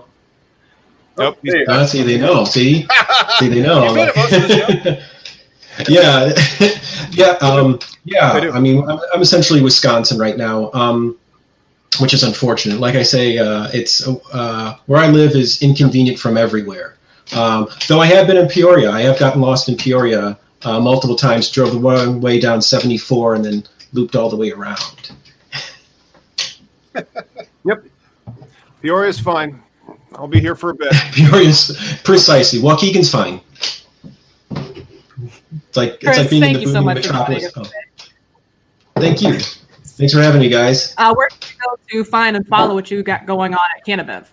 [1.18, 1.66] Nope, he's- Hey.
[1.68, 2.46] uh, see, they know.
[2.46, 2.88] See,
[3.40, 3.96] see, they know.
[5.88, 6.34] yeah,
[7.12, 8.52] yeah, um, yeah.
[8.54, 10.72] I mean, I'm, I'm essentially Wisconsin right now.
[10.74, 11.18] Um,
[12.00, 12.80] which is unfortunate.
[12.80, 16.98] Like I say, uh, it's uh, where I live is inconvenient from everywhere.
[17.36, 21.16] Um, though I have been in Peoria, I have gotten lost in Peoria uh, multiple
[21.16, 21.50] times.
[21.50, 23.64] Drove the wrong way down 74 and then
[23.94, 25.12] looped all the way around.
[27.66, 27.84] yep,
[28.82, 29.62] Peoria's fine.
[30.16, 30.92] I'll be here for a bit.
[31.14, 32.60] Peoria's precisely.
[32.60, 33.42] Waukegan's fine.
[35.70, 37.52] It's like Chris, it's like being in thank the you so booming much metropolis.
[37.56, 37.64] Oh.
[38.96, 39.40] Thank you.
[39.84, 40.96] Thanks for having me, guys.
[40.98, 43.86] Uh, where can you go to find and follow what you got going on at
[43.86, 44.26] CannaBev?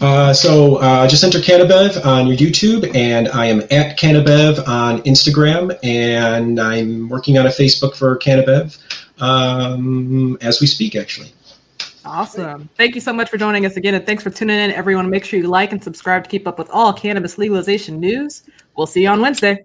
[0.00, 5.00] Uh, so uh, just enter CannaBev on your YouTube, and I am at CannaBev on
[5.02, 11.32] Instagram, and I'm working on a Facebook for CannaBev um, as we speak, actually.
[12.04, 12.68] Awesome.
[12.76, 15.08] Thank you so much for joining us again, and thanks for tuning in, everyone.
[15.08, 18.42] Make sure you like and subscribe to keep up with all cannabis legalization news.
[18.76, 19.64] We'll see you on Wednesday.